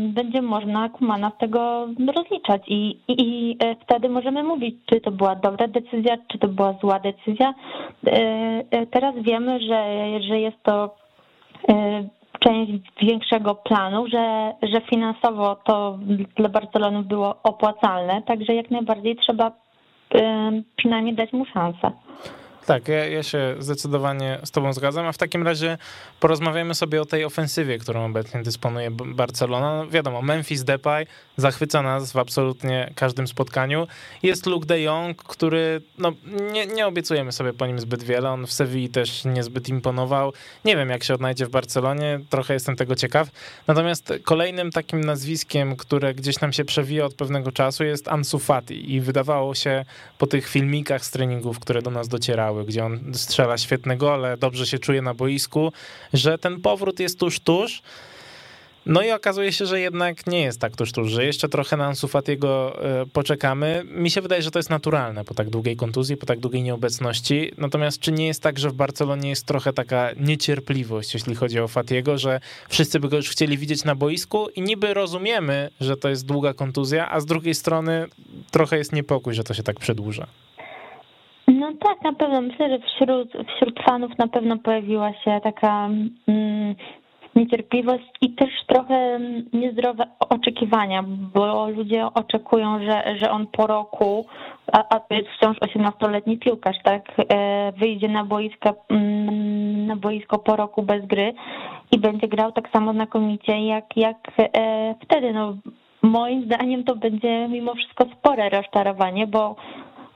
[0.09, 5.35] będzie można Kumana tego rozliczać I, i, i e, wtedy możemy mówić, czy to była
[5.35, 7.53] dobra decyzja, czy to była zła decyzja.
[8.07, 8.11] E,
[8.71, 9.83] e, teraz wiemy, że,
[10.21, 10.95] że jest to
[12.39, 12.71] część
[13.01, 15.99] większego planu, że, że finansowo to
[16.37, 19.51] dla Barcelony było opłacalne, także jak najbardziej trzeba
[20.75, 21.91] przynajmniej dać mu szansę.
[22.69, 25.77] Tak, ja, ja, się zdecydowanie z Tobą zgadzam, a w takim razie
[26.19, 29.75] porozmawiamy sobie o tej ofensywie, którą obecnie dysponuje Barcelona.
[29.75, 31.07] No, wiadomo, Memphis Depay
[31.37, 33.87] zachwyca nas w absolutnie każdym spotkaniu.
[34.23, 36.13] Jest Luke de Jong, który no,
[36.51, 38.29] nie, nie obiecujemy sobie po nim zbyt wiele.
[38.29, 40.33] On w Sewilli też niezbyt imponował.
[40.65, 43.27] Nie wiem, jak się odnajdzie w Barcelonie, trochę jestem tego ciekaw.
[43.67, 48.93] Natomiast kolejnym takim nazwiskiem, które gdzieś nam się przewija od pewnego czasu jest Ansu Fati
[48.93, 49.85] i wydawało się
[50.17, 54.67] po tych filmikach z treningów, które do nas docierały, gdzie on strzela świetne gole, dobrze
[54.67, 55.73] się czuje na boisku,
[56.13, 57.81] że ten powrót jest tuż, tuż.
[58.85, 61.85] No i okazuje się, że jednak nie jest tak tuż, tuż, że jeszcze trochę na
[61.85, 63.83] Ansu Fatiego e, poczekamy.
[63.85, 67.51] Mi się wydaje, że to jest naturalne po tak długiej kontuzji, po tak długiej nieobecności.
[67.57, 71.67] Natomiast czy nie jest tak, że w Barcelonie jest trochę taka niecierpliwość, jeśli chodzi o
[71.67, 72.39] Fatiego, że
[72.69, 76.53] wszyscy by go już chcieli widzieć na boisku i niby rozumiemy, że to jest długa
[76.53, 78.05] kontuzja, a z drugiej strony
[78.51, 80.27] trochę jest niepokój, że to się tak przedłuża.
[81.49, 82.41] No tak, na pewno.
[82.41, 85.89] Myślę, że wśród, wśród fanów na pewno pojawiła się taka
[86.27, 86.75] mm,
[87.35, 89.19] niecierpliwość i też trochę
[89.53, 94.25] niezdrowe oczekiwania, bo ludzie oczekują, że, że on po roku,
[94.71, 100.39] a, a to jest wciąż 18-letni piłkarz, tak, e, wyjdzie na boisko, mm, na boisko
[100.39, 101.33] po roku bez gry
[101.91, 105.33] i będzie grał tak samo znakomicie jak, jak e, wtedy.
[105.33, 105.53] No,
[106.01, 109.55] moim zdaniem to będzie mimo wszystko spore rozczarowanie, bo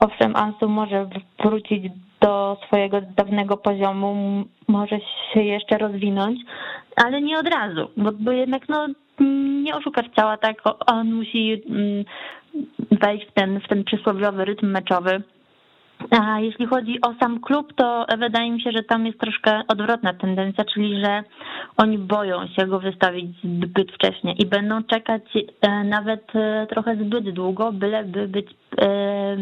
[0.04, 1.08] Owszem, Ansu może
[1.44, 4.98] wrócić do swojego dawnego poziomu, może
[5.32, 6.40] się jeszcze rozwinąć,
[7.04, 8.86] ale nie od razu, bo, bo jednak no,
[9.62, 10.62] nie oszukasz ciała, tak?
[10.86, 12.04] On musi mm,
[12.90, 15.22] wejść w ten, w ten przysłowiowy rytm meczowy.
[16.10, 20.14] A jeśli chodzi o sam klub, to wydaje mi się, że tam jest troszkę odwrotna
[20.14, 21.22] tendencja, czyli że
[21.76, 25.22] oni boją się go wystawić zbyt wcześnie i będą czekać
[25.60, 28.46] e, nawet e, trochę zbyt długo, byleby być
[28.80, 29.36] e,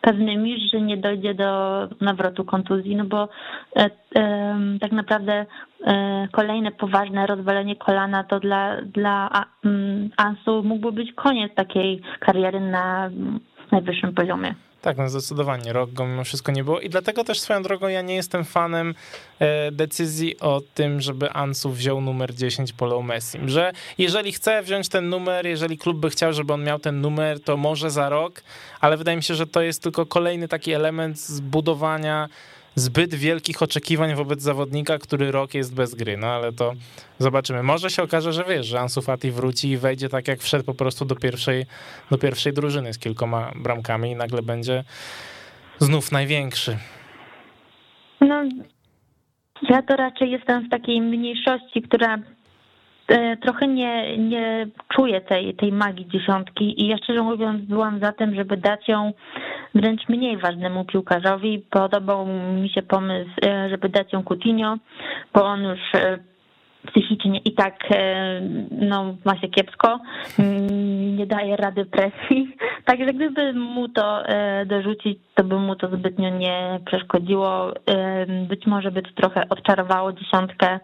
[0.00, 3.28] pewnymi, że nie dojdzie do nawrotu kontuzji, no bo
[3.76, 5.46] e, e, tak naprawdę
[5.86, 12.60] e, kolejne poważne rozwalenie kolana to dla, dla mm, Ansu mógłby być koniec takiej kariery
[12.60, 13.10] na
[13.72, 14.54] najwyższym poziomie.
[14.82, 15.72] Tak, no zdecydowanie.
[15.72, 18.94] Rok go mimo wszystko nie było i dlatego też swoją drogą ja nie jestem fanem
[19.38, 23.38] e, decyzji o tym, żeby Ansu wziął numer 10 po Leo Messi.
[23.46, 27.40] Że jeżeli chce wziąć ten numer, jeżeli klub by chciał, żeby on miał ten numer,
[27.40, 28.42] to może za rok,
[28.80, 32.28] ale wydaje mi się, że to jest tylko kolejny taki element zbudowania
[32.78, 36.72] zbyt wielkich oczekiwań wobec zawodnika, który rok jest bez gry, no ale to
[37.18, 37.62] zobaczymy.
[37.62, 40.74] Może się okaże, że wiesz, że Ansu Fati wróci i wejdzie tak jak wszedł po
[40.74, 41.66] prostu do pierwszej,
[42.10, 44.84] do pierwszej drużyny z kilkoma bramkami i nagle będzie
[45.78, 46.76] znów największy.
[48.20, 48.44] No,
[49.70, 52.18] ja to raczej jestem w takiej mniejszości, która
[53.40, 58.34] trochę nie, nie czuję tej, tej magii dziesiątki i ja szczerze mówiąc byłam za tym,
[58.34, 59.12] żeby dać ją
[59.74, 61.64] wręcz mniej ważnemu piłkarzowi.
[61.70, 62.26] Podobał
[62.62, 64.76] mi się pomysł, e, żeby dać ją Coutinho,
[65.34, 66.18] bo on już e,
[66.86, 70.00] psychicznie i tak e, no, ma się kiepsko,
[70.38, 72.56] mm, nie daje rady presji.
[72.84, 74.22] Także gdyby mu to
[74.66, 77.72] dorzucić, to by mu to zbytnio nie przeszkodziło.
[78.48, 80.80] Być może by to trochę odczarowało dziesiątkę,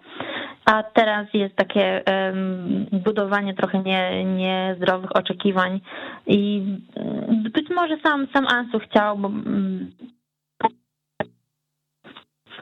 [0.65, 2.03] a teraz jest takie
[2.93, 5.81] budowanie trochę nie, niezdrowych oczekiwań
[6.27, 6.63] i
[7.53, 9.91] być może sam, sam Ansu chciał, bo mm,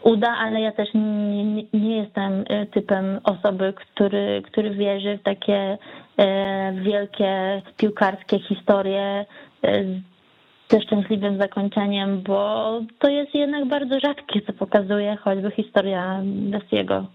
[0.03, 5.79] uda, ale ja też nie, nie, jestem e, typem osoby, który, który wierzy w takie
[6.17, 9.27] e, wielkie piłkarskie historie
[9.65, 9.85] e,
[10.73, 17.07] ze szczęśliwym zakończeniem, bo to jest jednak bardzo rzadkie, co pokazuje choćby historia Messiego.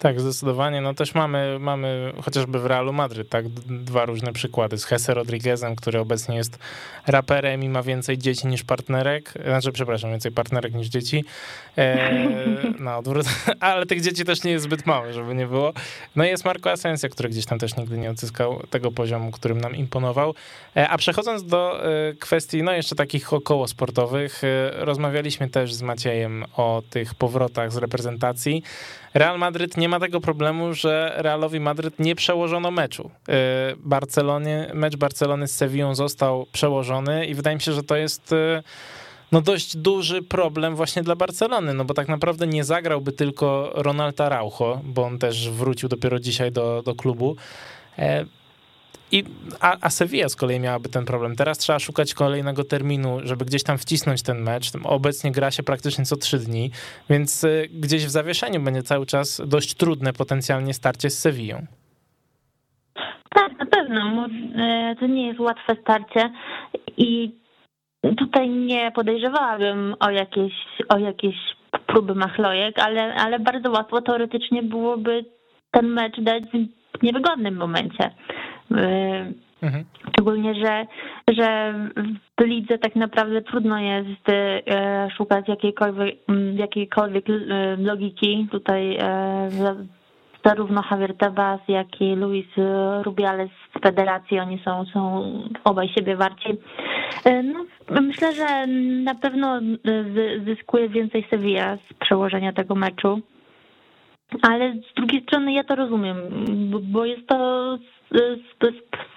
[0.00, 0.80] Tak, zdecydowanie.
[0.80, 4.78] No też mamy, mamy chociażby w Realu Madryt, tak, dwa różne przykłady.
[4.78, 6.58] Z Jesse Rodriguezem, który obecnie jest
[7.06, 9.34] raperem i ma więcej dzieci niż partnerek.
[9.44, 11.24] Znaczy, przepraszam, więcej partnerek niż dzieci.
[11.78, 12.10] E,
[12.84, 13.26] na odwrót.
[13.60, 15.72] Ale tych dzieci też nie jest zbyt mało, żeby nie było.
[16.16, 19.60] No i jest Marco Asensio, który gdzieś tam też nigdy nie odzyskał tego poziomu, którym
[19.60, 20.34] nam imponował.
[20.76, 24.42] E, a przechodząc do e, kwestii, no jeszcze takich około sportowych.
[24.72, 28.62] Rozmawialiśmy też z Maciejem o tych powrotach z reprezentacji.
[29.14, 33.10] Real Madryt nie ma tego problemu, że Realowi Madryt nie przełożono meczu.
[33.76, 38.34] Barcelonie, mecz Barcelony z Sevillą został przełożony i wydaje mi się, że to jest
[39.32, 44.20] no dość duży problem właśnie dla Barcelony, no bo tak naprawdę nie zagrałby tylko Ronald
[44.20, 47.36] Araujo, bo on też wrócił dopiero dzisiaj do, do klubu.
[49.12, 49.24] I,
[49.60, 51.36] a, a Sevilla z kolei miałaby ten problem.
[51.36, 54.72] Teraz trzeba szukać kolejnego terminu, żeby gdzieś tam wcisnąć ten mecz.
[54.84, 56.70] Obecnie gra się praktycznie co trzy dni,
[57.10, 61.66] więc e, gdzieś w zawieszeniu będzie cały czas dość trudne potencjalnie starcie z Sevillą.
[63.34, 64.28] Tak, na pewno.
[64.56, 66.30] E, to nie jest łatwe starcie
[66.96, 67.40] i
[68.16, 70.52] Tutaj nie podejrzewałabym o jakieś,
[70.88, 71.36] o jakieś
[71.86, 75.24] próby machlojek, ale, ale bardzo łatwo teoretycznie byłoby
[75.70, 76.44] ten mecz dać
[76.98, 78.10] w niewygodnym momencie.
[79.62, 79.84] Mhm.
[80.12, 80.86] Szczególnie, że,
[81.32, 81.74] że
[82.40, 86.16] w lidze tak naprawdę trudno jest e, szukać jakiejkolwiek,
[86.54, 88.48] jakiejkolwiek e, logiki.
[88.50, 89.50] Tutaj e,
[90.44, 92.46] zarówno Javier Tebas, jak i Luis
[93.02, 95.32] Rubiales z federacji, oni są, są
[95.64, 96.48] obaj siebie warci.
[97.44, 97.64] No,
[98.00, 98.66] myślę, że
[99.02, 99.60] na pewno
[100.46, 103.20] zyskuje więcej Sevilla z przełożenia tego meczu.
[104.42, 106.16] Ale z drugiej strony ja to rozumiem,
[106.82, 107.78] bo jest to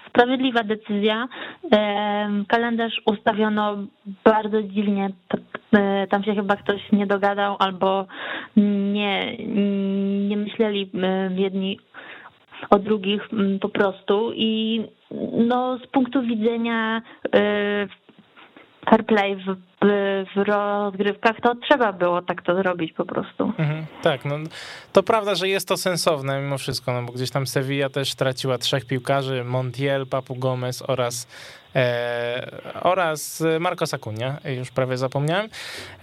[0.08, 1.28] sprawiedliwa decyzja.
[1.72, 3.76] E, kalendarz ustawiono
[4.24, 5.10] bardzo dziwnie.
[5.76, 8.06] E, tam się chyba ktoś nie dogadał albo
[8.56, 9.36] nie,
[10.28, 10.90] nie myśleli
[11.36, 11.78] jedni
[12.70, 13.28] o drugich
[13.60, 14.32] po prostu.
[14.34, 14.82] I
[15.32, 17.02] no, z punktu widzenia
[17.34, 17.86] e,
[18.90, 19.56] fair play w,
[20.34, 23.44] w rozgrywkach, to trzeba było tak to zrobić po prostu.
[23.58, 24.36] Mhm, tak, no
[24.92, 28.58] to prawda, że jest to sensowne mimo wszystko, no bo gdzieś tam Sevilla też traciła
[28.58, 31.26] trzech piłkarzy, Montiel, Papu Gomez oraz
[32.80, 35.48] oraz Marco Sakunia, już prawie zapomniałem.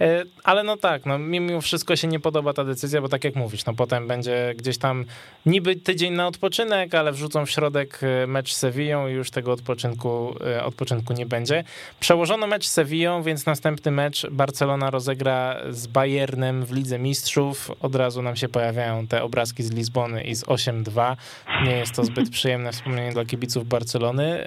[0.00, 3.36] E, ale no tak, no mimo wszystko się nie podoba ta decyzja, bo tak jak
[3.36, 5.04] mówisz, no potem będzie gdzieś tam
[5.46, 9.52] niby tydzień na odpoczynek, ale wrzucą w środek e, mecz z Sevillą i już tego
[9.52, 11.64] odpoczynku, odpoczynku nie będzie.
[12.00, 17.70] Przełożono mecz z Sevillą, więc następny mecz Barcelona rozegra z Bayernem w Lidze Mistrzów.
[17.80, 21.16] Od razu nam się pojawiają te obrazki z Lizbony i z 8-2.
[21.64, 24.44] Nie jest to zbyt przyjemne wspomnienie dla kibiców Barcelony.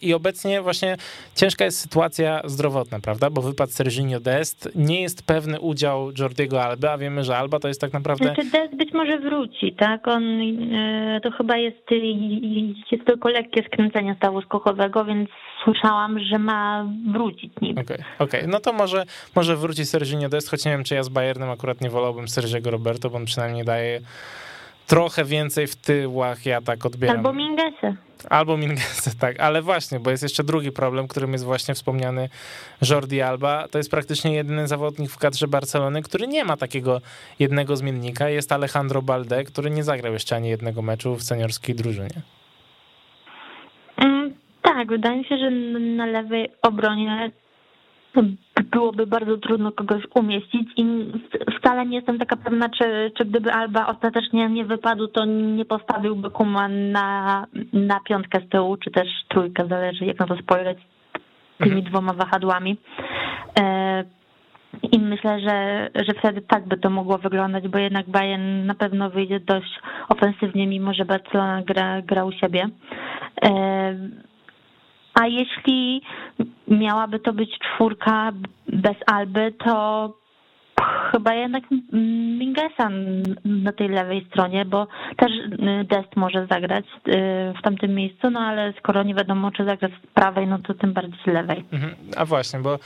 [0.00, 0.96] I obecnie właśnie
[1.34, 3.30] ciężka jest sytuacja zdrowotna, prawda?
[3.30, 7.68] Bo wypadł Serginio Dest, nie jest pewny udział Jordiego Alba, a wiemy, że Alba to
[7.68, 8.24] jest tak naprawdę...
[8.24, 10.08] Znaczy Dest być może wróci, tak?
[10.08, 10.22] On
[10.74, 11.90] e, to chyba jest,
[12.92, 15.28] jest tylko lekkie skręcenie stawu skokowego, więc
[15.64, 17.78] słyszałam, że ma wrócić nim.
[17.78, 19.04] Okej, okay, okay, no to może,
[19.36, 22.70] może wróci Serginio Dest, choć nie wiem, czy ja z Bayernem akurat nie wolałbym Sergiego
[22.70, 24.00] Roberto, bo on przynajmniej daje
[24.88, 27.16] trochę więcej w tyłach, ja tak odbieram.
[27.16, 27.96] Albo Mingese.
[28.30, 32.28] Albo Mingese, tak, ale właśnie, bo jest jeszcze drugi problem, którym jest właśnie wspomniany
[32.90, 33.68] Jordi Alba.
[33.68, 37.00] To jest praktycznie jedyny zawodnik w kadrze Barcelony, który nie ma takiego
[37.38, 38.28] jednego zmiennika.
[38.28, 42.22] Jest Alejandro Balde, który nie zagrał jeszcze ani jednego meczu w seniorskiej drużynie.
[43.96, 47.30] Mm, tak, wydaje mi się, że na lewej obronie
[48.70, 51.12] byłoby bardzo trudno kogoś umieścić i
[51.58, 56.30] wcale nie jestem taka pewna, czy, czy gdyby Alba ostatecznie nie wypadł, to nie postawiłby
[56.30, 60.78] Kuman na, na piątkę z tyłu, czy też trójkę, zależy jak na to spojrzeć
[61.58, 61.84] tymi mhm.
[61.84, 62.76] dwoma wahadłami.
[63.60, 64.04] E,
[64.92, 69.10] I myślę, że, że wtedy tak by to mogło wyglądać, bo jednak Bayern na pewno
[69.10, 72.68] wyjdzie dość ofensywnie, mimo że Barcelona gra, gra u siebie.
[75.20, 76.02] A jeśli
[76.68, 78.32] miałaby to być czwórka
[78.68, 80.14] bez Alby, to
[81.12, 81.64] chyba jednak
[82.38, 82.88] Mingesa
[83.44, 85.32] na tej lewej stronie, bo też
[85.84, 87.12] Dest może zagrać y,
[87.58, 90.92] w tamtym miejscu, no ale skoro nie wiadomo, czy zagrać z prawej, no to tym
[90.92, 91.64] bardziej z lewej.
[91.72, 91.94] Mhm.
[92.16, 92.78] A właśnie, bo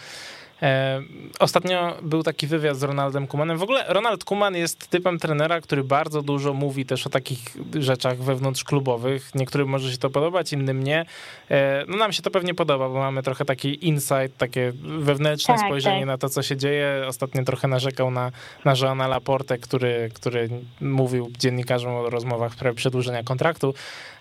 [1.39, 3.59] ostatnio był taki wywiad z Ronaldem Kumanem.
[3.59, 7.39] W ogóle Ronald Kuman jest typem trenera, który bardzo dużo mówi też o takich
[7.75, 9.35] rzeczach wewnątrzklubowych.
[9.35, 11.05] Niektórym może się to podobać, innym nie.
[11.51, 15.67] E, no nam się to pewnie podoba, bo mamy trochę taki insight, takie wewnętrzne tak,
[15.67, 16.07] spojrzenie tak.
[16.07, 17.05] na to, co się dzieje.
[17.09, 18.31] Ostatnio trochę narzekał na,
[18.65, 20.49] na Joana Laporte, który, który
[20.81, 23.75] mówił dziennikarzom o rozmowach w sprawie przedłużenia kontraktu.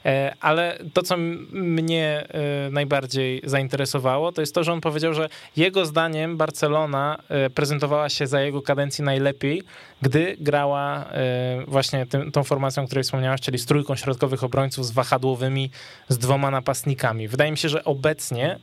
[0.06, 1.18] E, ale to, co
[1.52, 2.28] mnie
[2.72, 8.28] najbardziej zainteresowało, to jest to, że on powiedział, że jego zdaniem Barcelona e, prezentowała się
[8.28, 9.64] za jego kadencji najlepiej,
[10.02, 14.86] gdy grała e, właśnie tym, tą formacją, o której wspomniałaś, czyli z trójką środkowych obrońców
[14.86, 15.72] z wahadłowymi,
[16.10, 17.28] z dwoma napastnikami.
[17.28, 18.60] Wydaje mi się, że obecnie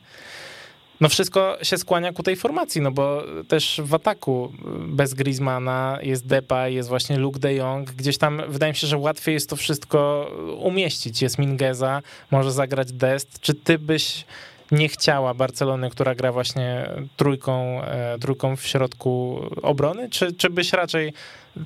[1.01, 6.27] no wszystko się skłania ku tej formacji, no bo też w ataku bez Griezmana jest
[6.27, 9.55] Depay, jest właśnie Luke de Jong, gdzieś tam wydaje mi się, że łatwiej jest to
[9.55, 11.21] wszystko umieścić.
[11.21, 13.39] Jest Mingeza, może zagrać Dest.
[13.39, 14.25] Czy ty byś
[14.71, 20.73] nie chciała Barcelony, która gra właśnie trójką, e, trójką w środku obrony, czy, czy byś
[20.73, 21.13] raczej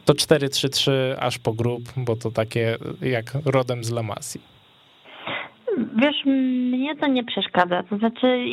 [0.05, 4.03] to 4-3-3 aż po grup, bo to takie jak rodem z La?
[5.77, 7.83] Wiesz, mnie to nie przeszkadza.
[7.83, 8.45] To znaczy,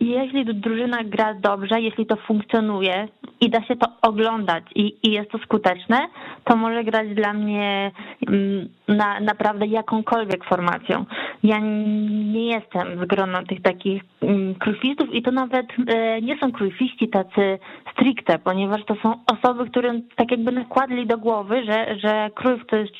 [0.00, 3.08] jeśli drużyna gra dobrze, jeśli to funkcjonuje
[3.40, 5.98] i da się to oglądać i, i jest to skuteczne,
[6.44, 7.90] to może grać dla mnie
[8.28, 11.04] mm, na, naprawdę jakąkolwiek formacją.
[11.42, 16.52] Ja nie jestem z grona tych takich mm, krufistów i to nawet e, nie są
[16.52, 17.58] krufiści tacy
[17.92, 22.76] stricte, ponieważ to są osoby, które tak jakby nakładli do głowy, że, że krów to
[22.76, 22.92] jest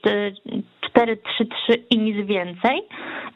[0.97, 1.17] 4-3-3
[1.91, 2.83] i nic więcej.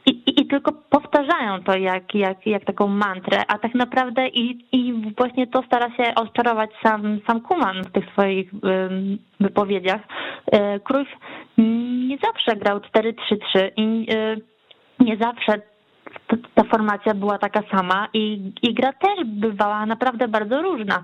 [0.06, 4.66] I, i, I, tylko powtarzają to jak, jak, jak taką mantrę, a tak naprawdę i,
[4.72, 8.50] i właśnie to stara się odczarować sam, sam Kuman w tych swoich
[9.40, 10.00] wypowiedziach.
[10.52, 11.04] E, Krój
[12.08, 14.36] nie zawsze grał 4-3-3 i e,
[15.00, 15.71] nie zawsze
[16.54, 21.02] ta formacja była taka sama i, i gra też bywała naprawdę bardzo różna.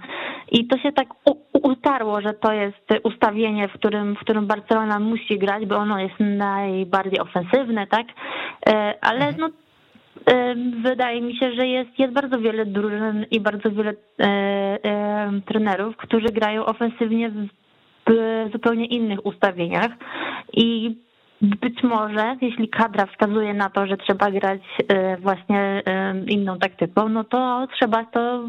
[0.52, 1.08] I to się tak
[1.62, 6.20] utarło, że to jest ustawienie, w którym, w którym Barcelona musi grać, bo ono jest
[6.20, 8.06] najbardziej ofensywne, tak?
[8.68, 9.36] E, ale mhm.
[9.38, 9.48] no
[10.34, 15.40] e, wydaje mi się, że jest, jest bardzo wiele drużyn i bardzo wiele e, e,
[15.46, 17.48] trenerów, którzy grają ofensywnie w,
[18.06, 19.90] w zupełnie innych ustawieniach
[20.52, 20.96] i
[21.42, 25.82] być może, jeśli kadra wskazuje na to, że trzeba grać e, właśnie
[26.26, 28.48] inną taktyką, no to trzeba to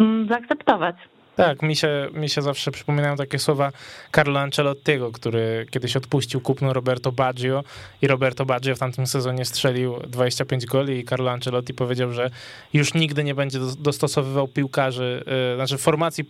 [0.00, 0.96] mm, zaakceptować.
[1.36, 3.72] Tak, mi się, mi się zawsze przypominają takie słowa
[4.14, 7.64] Carlo Ancelottiego, który kiedyś odpuścił kupno Roberto Baggio
[8.02, 12.30] i Roberto Baggio w tamtym sezonie strzelił 25 goli i Carlo Ancelotti powiedział, że
[12.72, 16.24] już nigdy nie będzie dostosowywał piłkarzy, yy, znaczy formacji,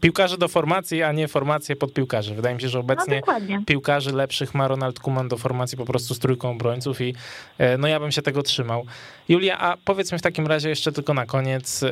[0.00, 2.34] piłkarzy do formacji, a nie formacje pod piłkarzy.
[2.34, 6.14] Wydaje mi się, że obecnie no, piłkarzy lepszych ma Ronald Koeman do formacji po prostu
[6.14, 7.14] z trójką obrońców i
[7.58, 8.86] yy, no ja bym się tego trzymał.
[9.28, 11.88] Julia, a powiedz mi w takim razie jeszcze tylko na koniec, yy,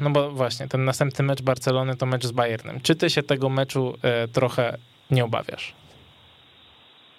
[0.00, 2.80] no bo właśnie ten następny mecz Barcelony to mecz z Bayernem.
[2.82, 4.76] Czy ty się tego meczu e, trochę
[5.10, 5.74] nie obawiasz?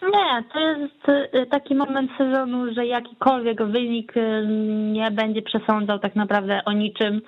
[0.01, 4.45] Nie, to jest e, taki moment sezonu, że jakikolwiek wynik e,
[4.91, 7.21] nie będzie przesądzał tak naprawdę o niczym.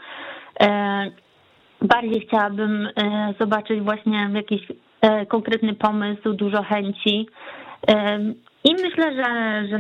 [1.81, 2.89] Bardziej chciałabym
[3.39, 4.61] zobaczyć właśnie jakiś
[5.27, 7.27] konkretny pomysł, dużo chęci.
[8.67, 9.79] I myślę, że, że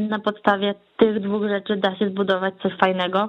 [0.00, 3.28] na podstawie tych dwóch rzeczy da się zbudować coś fajnego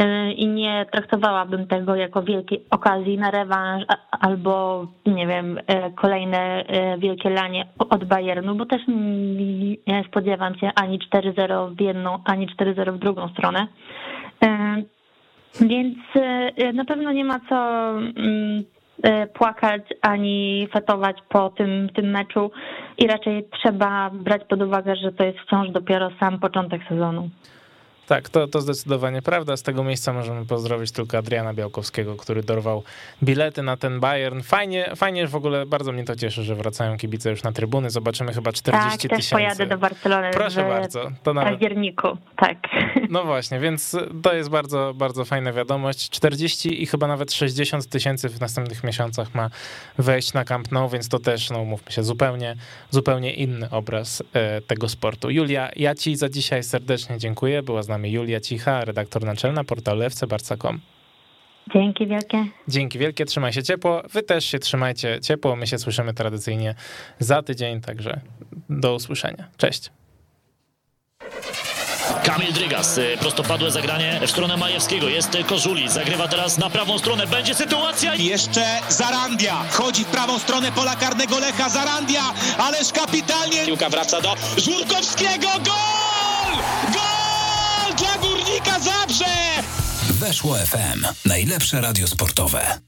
[0.00, 5.62] y, i nie traktowałabym tego jako wielkiej okazji na rewanż albo, nie wiem, y,
[5.96, 6.64] kolejne
[6.94, 8.82] y, wielkie lanie od Bayernu, bo też
[9.86, 13.66] nie spodziewam się ani 4-0 w jedną, ani 4-0 w drugą stronę.
[15.60, 15.98] Więc
[16.74, 18.64] na pewno nie ma co mm,
[19.34, 22.50] płakać ani fetować po tym, tym meczu
[22.98, 27.30] i raczej trzeba brać pod uwagę, że to jest wciąż dopiero sam początek sezonu.
[28.06, 29.56] Tak, to, to zdecydowanie prawda.
[29.56, 32.82] Z tego miejsca możemy pozdrowić tylko Adriana Białkowskiego, który dorwał
[33.22, 34.42] bilety na ten Bayern.
[34.42, 37.90] Fajnie, fajnie w ogóle, bardzo mnie to cieszy, że wracają kibice już na trybuny.
[37.90, 39.30] Zobaczymy chyba 40 tak, tysięcy.
[39.30, 41.10] Tak, pojadę do Barcelony Proszę bardzo.
[41.22, 41.52] To nawet...
[41.52, 42.58] październiku, tak.
[43.10, 46.10] No właśnie, więc to jest bardzo, bardzo fajna wiadomość.
[46.10, 49.50] 40 i chyba nawet 60 tysięcy w następnych miesiącach ma
[49.98, 52.56] wejść na Camp Nou, więc to też, no mówmy się, zupełnie,
[52.90, 55.30] zupełnie inny obraz e, tego sportu.
[55.30, 57.62] Julia, ja ci za dzisiaj serdecznie dziękuję.
[57.62, 60.80] Była z nami Julia Cicha, redaktor naczelna portalu fcbarca.com.
[61.74, 62.46] Dzięki wielkie.
[62.68, 64.02] Dzięki wielkie, trzymaj się ciepło.
[64.12, 65.56] Wy też się trzymajcie ciepło.
[65.56, 66.74] My się słyszymy tradycyjnie
[67.18, 68.20] za tydzień, także
[68.68, 69.48] do usłyszenia.
[69.56, 69.90] Cześć.
[72.24, 77.26] Kamil Drygas, y, prostopadłe zagranie w stronę Majewskiego, jest Kożuli, zagrywa teraz na prawą stronę,
[77.26, 78.14] będzie sytuacja.
[78.14, 82.22] Jeszcze Zarandia, wchodzi w prawą stronę pola karnego Lecha, Zarandia,
[82.58, 83.66] ależ kapitalnie.
[83.66, 86.62] Piłka wraca do Żurkowskiego, gol!
[86.94, 87.03] Gol!
[88.84, 89.24] Zabrze!
[90.10, 91.06] Weszło FM.
[91.24, 92.78] Najlepsze radio sportowe.